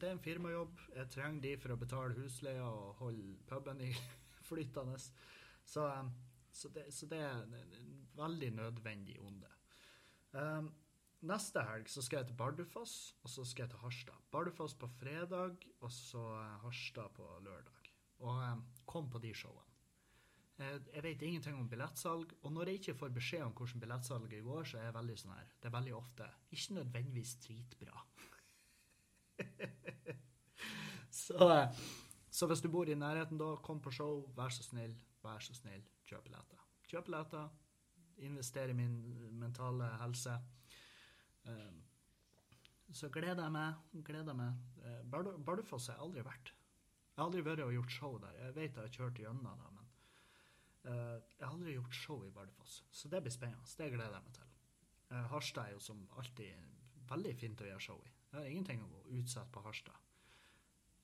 det 0.00 0.06
er, 0.06 0.12
en 0.12 0.22
firmajobb. 0.22 0.80
Jeg 0.94 1.10
trenger 1.10 1.42
de 1.42 1.52
for 1.58 1.74
å 1.74 1.78
betale 1.80 2.14
husleia 2.14 2.66
og 2.68 3.00
holde 3.00 3.34
puben 3.48 3.80
i 3.82 3.90
flytende. 4.48 4.98
Så, 5.66 5.86
um, 5.88 6.12
så, 6.52 6.70
det, 6.74 6.86
så, 6.94 7.08
det, 7.10 7.18
er 7.18 7.42
en 7.42 8.04
veldig 8.16 8.50
nødvendig 8.60 9.16
onde. 9.20 9.50
Um, 10.34 10.72
neste 11.26 11.62
helg 11.68 11.88
så 11.90 12.02
skal 12.04 12.22
jeg 12.22 12.30
til 12.30 12.38
Bardufoss, 12.40 12.96
og 13.22 13.30
så 13.30 13.44
skal 13.44 13.66
jeg 13.66 13.74
til 13.74 13.84
Harstad. 13.84 14.26
Bardufoss 14.32 14.74
på 14.74 14.88
fredag, 14.98 15.62
og 15.80 15.92
så 15.92 16.22
uh, 16.22 16.58
Harstad 16.64 17.14
på 17.16 17.28
lørdag. 17.44 17.90
Og 18.18 18.42
um, 18.52 18.66
kom 18.86 19.10
på 19.10 19.22
de 19.22 19.34
showene. 19.34 19.76
Jeg 20.56 21.02
vet 21.04 21.22
ingenting 21.22 21.58
om 21.60 21.68
billettsalg, 21.68 22.30
og 22.42 22.52
når 22.52 22.70
jeg 22.70 22.78
ikke 22.80 22.94
får 22.96 23.10
beskjed 23.12 23.42
om 23.44 23.52
hvordan 23.52 23.80
billettsalget 23.80 24.44
går, 24.44 24.62
så 24.64 24.78
er 24.78 24.86
jeg 24.86 24.94
veldig 24.96 25.16
sånn 25.20 25.34
her 25.36 25.50
Det 25.60 25.68
er 25.68 25.74
veldig 25.74 25.92
ofte 25.98 26.28
ikke 26.56 26.76
nødvendigvis 26.78 27.34
dritbra. 27.44 28.04
så, 31.10 31.50
Så 32.30 32.48
hvis 32.48 32.64
du 32.64 32.70
bor 32.72 32.88
i 32.88 32.96
nærheten 32.96 33.36
da, 33.40 33.50
kom 33.60 33.82
på 33.84 33.92
show, 33.92 34.24
vær 34.36 34.48
så 34.48 34.64
snill, 34.64 34.96
vær 35.22 35.44
så 35.44 35.52
snill, 35.56 35.84
kjøp 36.08 36.24
billetter. 36.24 36.64
Kjøp 36.88 37.10
billetter, 37.10 37.52
invester 38.16 38.68
i 38.68 38.74
min 38.74 38.96
mentale 39.38 39.88
helse. 40.00 40.36
Eh, 41.44 41.74
så 42.92 43.10
gleder 43.12 43.42
jeg 43.42 43.52
meg. 43.52 43.74
gleder 44.04 44.32
jeg 44.32 44.36
meg. 44.36 44.54
Eh, 44.84 45.02
Bardufoss 45.44 45.88
har 45.90 45.98
jeg 45.98 46.06
aldri 46.06 46.24
vært. 46.26 46.52
Jeg 46.52 47.22
har 47.22 47.28
aldri 47.28 47.44
vært 47.44 47.64
og 47.64 47.74
gjort 47.74 47.92
show 47.92 48.18
der. 48.22 48.38
Jeg 48.44 48.56
vet 48.56 48.76
jeg 48.76 48.82
har 48.82 48.96
kjørt 48.98 49.20
gjennom 49.20 49.44
det, 49.44 49.72
men 49.76 49.90
eh, 50.92 51.20
jeg 51.38 51.44
har 51.46 51.52
aldri 51.52 51.76
gjort 51.76 52.00
show 52.00 52.24
i 52.24 52.32
Bardufoss. 52.32 52.82
Så 52.90 53.12
det 53.12 53.22
blir 53.22 53.34
spennende. 53.34 53.68
Det 53.76 53.92
gleder 53.92 54.18
jeg 54.18 54.26
meg 54.28 54.36
til. 54.40 54.52
Harstad 55.30 55.68
er 55.68 55.76
jo 55.76 55.80
som 55.80 56.00
alltid 56.18 57.04
veldig 57.06 57.32
fint 57.38 57.60
å 57.62 57.68
gjøre 57.68 57.84
show 57.84 58.00
i. 58.02 58.10
Jeg 58.32 58.40
har 58.40 58.48
ingenting 58.50 58.80
å 58.82 59.04
utsette 59.14 59.52
på 59.54 59.62
Harstad. 59.62 60.00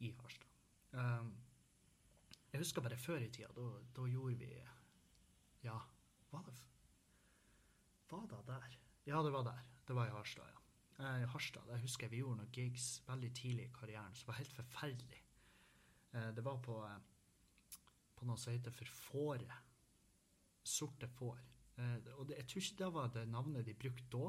I 0.03 0.11
Harstad. 0.19 0.49
Jeg 2.53 2.61
husker 2.61 2.85
bare 2.85 2.99
før 2.99 3.23
i 3.23 3.31
tida, 3.33 3.49
da, 3.57 3.69
da 3.95 4.09
gjorde 4.11 4.35
vi 4.43 4.51
Ja, 5.63 5.79
var 6.33 6.43
det 6.49 6.59
Var 8.13 8.27
det 8.29 8.43
der? 8.47 8.79
Ja, 9.09 9.23
det 9.25 9.33
var 9.33 9.45
der. 9.47 9.61
Det 9.89 9.95
var 9.97 10.07
i 10.07 10.11
Harstad, 10.13 10.45
ja. 10.45 10.59
Eh, 10.99 11.23
I 11.23 11.27
Harstad 11.27 11.69
Jeg 11.71 11.81
husker 11.81 12.11
vi 12.13 12.21
gjorde 12.21 12.43
noen 12.43 12.53
gigs 12.53 13.01
veldig 13.07 13.31
tidlig 13.35 13.65
i 13.65 13.73
karrieren 13.73 14.15
som 14.15 14.29
var 14.29 14.39
helt 14.41 14.53
forferdelig. 14.53 15.21
Eh, 16.13 16.29
det 16.37 16.45
var 16.45 16.61
på, 16.61 16.77
eh, 16.85 17.79
på 18.17 18.29
noe 18.29 18.37
som 18.37 18.53
heter 18.53 18.75
For 18.77 18.93
fåret. 18.99 19.71
Sorte 20.63 21.09
får. 21.09 21.41
Og 22.19 22.29
det, 22.29 22.37
jeg 22.37 22.47
tror 22.47 22.63
ikke 22.63 22.79
det 22.79 22.91
var 22.95 23.09
det 23.15 23.23
navnet 23.29 23.67
de 23.67 23.75
brukte 23.75 24.05
da. 24.13 24.29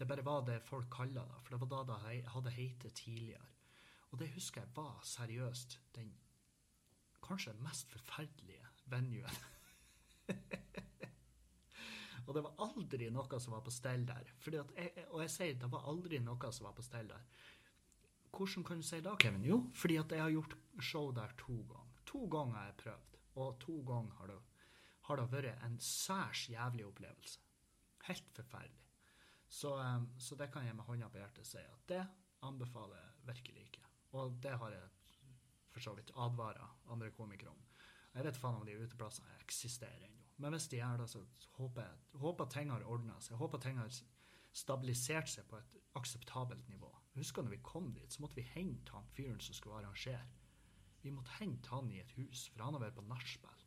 Det 0.00 0.08
bare 0.08 0.24
var 0.24 0.40
det 0.48 0.56
folk 0.64 0.88
kalla 0.90 1.26
det, 1.28 1.42
for 1.44 1.54
det 1.54 1.60
var 1.60 1.84
da 1.86 1.98
det 2.08 2.24
hadde 2.32 2.54
hete 2.56 2.90
tidligere. 2.90 3.46
Og 4.10 4.18
det 4.18 4.32
husker 4.32 4.64
jeg 4.64 4.72
var 4.74 5.04
seriøst 5.04 5.78
den 5.94 6.10
kanskje 7.22 7.52
mest 7.60 7.92
forferdelige 7.92 8.66
venuen. 8.90 9.38
og 12.26 12.34
det 12.36 12.42
var 12.44 12.60
aldri 12.66 13.08
noe 13.12 13.40
som 13.40 13.54
var 13.56 13.64
på 13.66 13.72
stell 13.74 14.04
der. 14.08 14.32
Jeg, 14.46 15.06
og 15.10 15.22
jeg 15.24 15.32
sier 15.34 15.58
det 15.60 15.70
var 15.72 15.88
aldri 15.90 16.20
noe 16.24 16.52
som 16.52 16.68
var 16.68 16.76
på 16.76 16.84
stell 16.84 17.10
der. 17.10 17.24
Hvordan 18.30 18.64
kan 18.64 18.80
du 18.80 18.86
si 18.86 19.00
det, 19.02 19.16
Kevin? 19.22 19.44
Jo, 19.44 19.60
fordi 19.74 19.96
at 19.98 20.12
jeg 20.14 20.22
har 20.22 20.30
gjort 20.30 20.56
show 20.80 21.10
der 21.14 21.32
to 21.38 21.56
ganger. 21.68 22.02
To 22.06 22.26
ganger 22.30 22.58
har 22.58 22.68
jeg 22.70 22.78
prøvd, 22.84 23.18
og 23.42 23.58
to 23.62 23.76
ganger 23.86 24.20
har 24.20 24.30
det, 24.30 24.38
har 25.08 25.20
det 25.20 25.26
vært 25.32 25.64
en 25.66 25.78
særs 25.82 26.44
jævlig 26.50 26.86
opplevelse. 26.86 27.40
Helt 28.06 28.30
forferdelig. 28.34 28.86
Så, 29.50 29.74
um, 29.74 30.06
så 30.18 30.36
det 30.38 30.52
kan 30.52 30.66
jeg 30.66 30.76
med 30.78 30.86
hånda 30.86 31.08
på 31.10 31.18
hjertet 31.18 31.46
si 31.46 31.58
at 31.58 31.86
det 31.90 32.04
anbefaler 32.46 33.00
jeg 33.00 33.26
virkelig 33.32 33.64
ikke. 33.66 33.82
Og 34.18 34.38
det 34.42 34.54
har 34.62 34.76
jeg 34.76 34.88
for 35.70 35.82
så 35.82 35.94
vidt 35.94 36.12
advara 36.14 36.68
andre 36.90 37.10
komikere 37.14 37.50
om. 37.50 37.66
Jeg 38.14 38.26
vet 38.26 38.38
faen 38.38 38.58
om 38.58 38.66
de 38.66 38.78
uteplassene 38.78 39.38
eksisterer 39.42 40.06
ennå. 40.06 40.19
Men 40.40 40.56
hvis 40.56 40.68
de 40.72 40.80
gjør 40.80 41.02
det, 41.02 41.08
så 41.12 41.22
håper 41.58 41.84
jeg 41.84 42.20
håper 42.22 42.48
ting 42.52 42.72
har 42.72 42.86
ordna 42.88 43.18
seg. 43.20 43.34
Jeg 43.34 43.42
håper 43.42 43.62
ting 43.62 43.78
har 43.80 43.92
stabilisert 44.56 45.30
seg 45.30 45.46
på 45.50 45.58
et 45.60 45.78
akseptabelt 45.98 46.68
nivå. 46.72 46.90
Husker 47.14 47.44
når 47.44 47.56
vi 47.56 47.64
kom 47.66 47.90
dit, 47.92 48.12
så 48.12 48.22
måtte 48.22 48.38
vi 48.38 48.46
hente 48.54 48.94
han 48.94 49.08
fyren 49.14 49.40
som 49.42 49.56
skulle 49.56 49.80
arrangere. 49.80 50.26
Vi 51.02 51.12
måtte 51.14 51.36
hente 51.38 51.70
han 51.72 51.90
i 51.92 52.00
et 52.00 52.12
hus, 52.18 52.46
for 52.52 52.64
han 52.64 52.76
har 52.76 52.84
vært 52.84 52.98
på 52.98 53.06
nachspiel. 53.08 53.64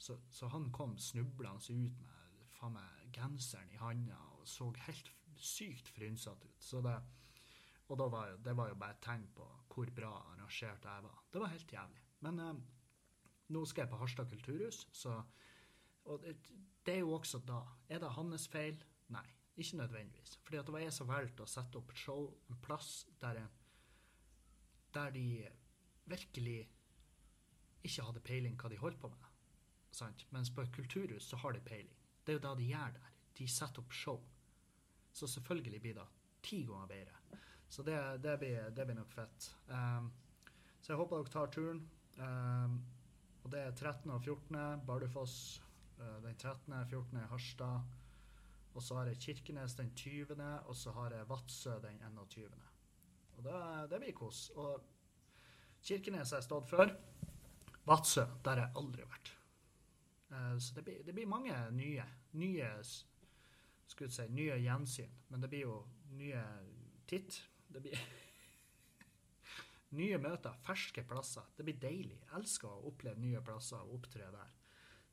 Så, 0.00 0.16
så 0.32 0.48
han 0.48 0.70
kom 0.72 0.96
snublende 0.98 1.76
ut 1.76 2.00
med 2.00 2.44
faen 2.56 2.76
meg 2.76 3.08
genseren 3.16 3.72
i 3.72 3.80
handa 3.80 4.16
og 4.38 4.46
så 4.48 4.70
helt 4.86 5.10
sykt 5.40 5.88
frynsete 5.92 6.48
ut. 6.48 6.62
Så 6.64 6.80
det, 6.84 6.96
og 7.88 7.98
da 8.00 8.06
var, 8.12 8.36
det 8.44 8.54
var 8.56 8.70
jo 8.70 8.78
bare 8.80 8.96
et 8.96 9.02
tegn 9.04 9.26
på 9.36 9.46
hvor 9.70 9.92
bra 9.96 10.12
arrangert 10.32 10.86
jeg 10.88 11.04
var. 11.04 11.24
Det 11.32 11.42
var 11.42 11.52
helt 11.52 11.72
jævlig. 11.72 12.02
Men 12.24 12.40
eh, 12.44 12.62
nå 13.54 13.64
skal 13.66 13.84
jeg 13.84 13.92
på 13.92 14.00
Harstad 14.00 14.30
kulturhus, 14.30 14.86
så 14.92 15.20
Og 16.04 16.22
det, 16.24 16.94
er 16.94 17.02
jo 17.02 17.12
også 17.12 17.38
da 17.46 17.60
Er 17.88 18.00
det 18.00 18.12
hans 18.16 18.48
feil? 18.48 18.78
Nei, 19.08 19.26
ikke 19.56 19.76
nødvendigvis. 19.76 20.38
Fordi 20.44 20.56
det 20.56 20.72
var 20.72 20.84
jeg 20.84 20.92
som 20.92 21.08
valgte 21.08 21.44
å 21.44 21.50
sette 21.50 21.78
opp 21.78 21.90
et 21.92 21.98
show 22.00 22.28
en 22.48 22.60
plass 22.62 23.06
der, 23.20 23.42
der 24.94 25.10
de 25.14 25.26
virkelig 26.10 26.60
ikke 27.84 28.04
hadde 28.04 28.22
peiling 28.24 28.56
hva 28.60 28.70
de 28.70 28.78
holdt 28.80 29.00
på 29.00 29.10
med. 29.12 29.28
Sant? 29.90 30.26
Mens 30.30 30.50
på 30.54 30.62
et 30.62 30.72
kulturhus 30.74 31.28
så 31.30 31.38
har 31.42 31.52
de 31.56 31.62
peiling. 31.64 31.96
Det 32.24 32.34
er 32.34 32.38
jo 32.38 32.44
det 32.48 32.56
de 32.60 32.68
gjør 32.70 32.96
der. 32.96 33.12
De 33.38 33.48
setter 33.48 33.82
opp 33.82 33.92
show. 33.92 34.20
Så 35.12 35.26
selvfølgelig 35.26 35.80
blir 35.80 35.94
det 35.94 36.06
ti 36.42 36.62
ganger 36.64 36.86
bedre. 36.86 37.40
Så 37.68 37.82
det, 37.82 37.96
det, 38.22 38.38
blir, 38.38 38.70
det 38.74 38.86
blir 38.86 38.98
nok 38.98 39.12
fett. 39.12 39.50
Um, 39.68 40.10
så 40.80 40.92
jeg 40.92 40.98
håper 40.98 41.20
dere 41.20 41.32
tar 41.32 41.50
turen. 41.54 41.82
Um, 42.18 42.80
og 43.44 43.52
det 43.52 43.60
er 43.60 43.74
13. 43.74 44.10
og 44.10 44.22
14. 44.22 44.80
Bardufoss 44.86 45.36
den 46.24 46.36
13. 46.36 46.72
og 46.72 46.86
14. 46.86 47.18
i 47.20 47.26
Harstad. 47.30 47.96
Og 48.74 48.82
så 48.82 49.00
har 49.00 49.10
jeg 49.10 49.18
Kirkenes 49.18 49.74
den 49.74 49.90
20., 49.94 50.36
og 50.66 50.76
så 50.76 50.92
har 50.94 51.10
jeg 51.16 51.28
Vadsø 51.28 51.74
den 51.82 51.98
21. 52.06 52.50
Og 53.36 53.44
det, 53.44 53.90
det 53.90 54.00
blir 54.00 54.14
kos. 54.16 54.50
Og 54.54 54.84
Kirkenes 55.82 56.30
har 56.30 56.42
jeg 56.42 56.48
stått 56.48 56.70
før. 56.70 56.92
Vadsø, 57.88 58.26
der 58.44 58.50
har 58.60 58.66
jeg 58.68 58.76
aldri 58.76 59.06
vært. 59.08 59.32
Eh, 60.30 60.58
Så 60.58 60.74
det 60.74 60.84
blir, 60.84 61.02
det 61.06 61.14
blir 61.14 61.26
mange 61.26 61.56
nye. 61.74 62.04
Nye 62.32 62.68
skulle 63.90 64.12
si, 64.12 64.28
nye 64.30 64.58
gjensyn. 64.62 65.10
Men 65.28 65.42
det 65.42 65.50
blir 65.50 65.66
jo 65.66 65.76
nye 66.18 66.42
titt. 67.10 67.40
Det 67.68 67.82
blir 67.82 67.98
nye 69.98 70.18
møter, 70.22 70.54
ferske 70.66 71.02
plasser. 71.02 71.48
Det 71.56 71.66
blir 71.66 71.80
deilig. 71.82 72.20
Jeg 72.20 72.36
elsker 72.38 72.70
å 72.70 72.86
oppleve 72.92 73.18
nye 73.20 73.42
plasser 73.42 73.82
og 73.82 73.98
opptre 73.98 74.30
der. 74.30 74.54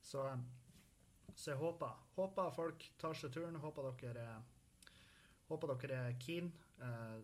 Så, 0.03 0.23
så 1.35 1.51
jeg 1.51 1.59
håper, 1.59 1.95
håper 2.15 2.51
folk 2.55 2.85
tar 2.99 3.13
seg 3.13 3.31
turen. 3.33 3.55
Håper 3.61 3.91
dere, 4.01 4.23
er- 4.37 4.43
håper 5.49 5.75
dere 5.75 5.99
er 6.09 6.13
keen. 6.19 6.51
Eh, 6.81 7.21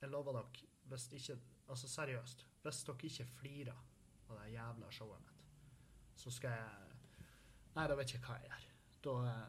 Jeg 0.00 0.08
lover 0.10 0.32
dere, 0.32 0.68
hvis 0.88 1.08
ikke 1.12 1.38
Altså 1.70 1.86
seriøst, 1.88 2.44
hvis 2.64 2.84
dere 2.84 2.96
ikke 3.06 3.24
flirer 3.26 3.76
av 4.28 4.38
det 4.40 4.52
jævla 4.54 4.88
showet 4.90 5.20
mitt, 5.22 5.42
så 6.16 6.30
skal 6.30 6.50
jeg 6.50 6.96
Nei, 7.76 7.86
da 7.86 7.94
vet 7.94 8.10
jeg 8.12 8.20
hva 8.22 8.34
jeg 8.40 8.48
gjør. 8.50 8.64
Da, 9.02 9.12
eh, 9.30 9.48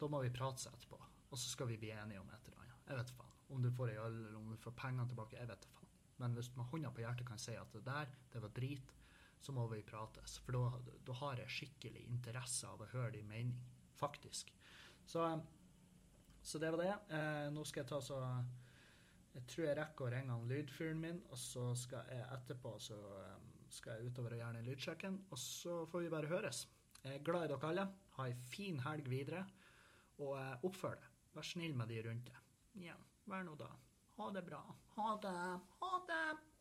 da 0.00 0.06
må 0.08 0.20
vi 0.22 0.30
prate 0.30 0.58
seg 0.58 0.72
etterpå. 0.74 0.98
Og 1.30 1.38
så 1.38 1.48
skal 1.52 1.68
vi 1.68 1.76
bli 1.76 1.90
enige 1.92 2.18
om 2.20 2.28
et 2.30 2.48
eller 2.48 2.58
annet. 2.64 2.88
Jeg 2.88 2.96
vet 2.96 3.10
faen. 3.10 3.30
Om 3.50 3.62
du 3.62 3.70
får 3.70 3.88
ei 3.92 3.96
øl, 4.02 4.26
eller 4.26 4.36
om 4.40 4.50
du 4.50 4.56
får 4.56 4.72
pengene 4.72 5.06
tilbake, 5.08 5.36
jeg 5.38 5.46
vet 5.48 5.60
da 5.62 5.68
faen. 5.68 5.88
Men 6.18 6.34
hvis 6.34 6.48
du 6.48 6.56
med 6.58 6.66
hånda 6.72 6.90
på 6.90 7.04
hjertet 7.04 7.26
kan 7.26 7.38
si 7.38 7.52
at 7.54 7.72
det 7.72 7.84
der, 7.84 8.06
det 8.32 8.42
var 8.42 8.48
drit, 8.48 8.90
så 9.44 9.52
må 9.52 9.66
vi 9.68 9.82
prates. 9.84 10.38
For 10.44 10.56
da, 10.56 11.16
har 11.20 11.42
jeg 11.42 11.52
skikkelig 11.52 12.06
interesse 12.08 12.68
av 12.68 12.80
å 12.80 12.90
høre 12.94 13.16
din 13.18 13.28
mening. 13.28 13.54
Faktisk. 13.98 14.52
Så, 15.04 15.24
så 16.42 16.60
det 16.62 16.70
var 16.72 16.80
det. 16.82 16.94
Eh, 17.16 17.48
nå 17.52 17.64
skal 17.68 17.84
jeg 17.84 17.90
ta 17.92 18.00
så 18.02 18.20
Jeg 19.34 19.44
tror 19.50 19.66
jeg 19.66 19.76
rekker 19.76 20.06
å 20.06 20.12
ringe 20.14 20.32
han 20.32 20.48
lydfyren 20.48 21.00
min, 21.02 21.20
og 21.28 21.38
så 21.38 21.72
skal 21.76 22.06
jeg 22.14 22.26
etterpå 22.36 22.76
så 22.80 22.98
eh, 23.18 23.50
skal 23.74 23.98
jeg 23.98 24.12
utover 24.12 24.36
og 24.36 24.40
gjøre 24.40 24.60
den 24.60 24.68
lydsjekken, 24.70 25.16
og 25.34 25.40
så 25.42 25.80
får 25.90 26.04
vi 26.04 26.12
bare 26.12 26.30
høres. 26.30 26.64
Jeg 27.02 27.18
er 27.18 27.26
glad 27.26 27.48
i 27.48 27.50
dere 27.50 27.70
alle. 27.72 27.88
Ha 28.16 28.28
ei 28.30 28.36
fin 28.48 28.78
helg 28.86 29.10
videre. 29.10 29.42
Og 30.22 30.38
eh, 30.38 30.64
oppfør 30.64 30.96
deg. 31.02 31.10
Vær 31.34 31.50
snill 31.50 31.74
med 31.76 31.90
de 31.90 32.00
rundt 32.06 32.30
deg. 32.30 32.40
Ja, 32.86 32.96
vær 33.28 33.44
nå 33.44 33.58
da. 33.58 33.68
Ha 34.16 34.30
det 34.32 34.44
bra. 34.46 34.62
Ha 34.94 35.14
det. 35.26 35.38
Ha 35.82 35.94
det. 36.08 36.53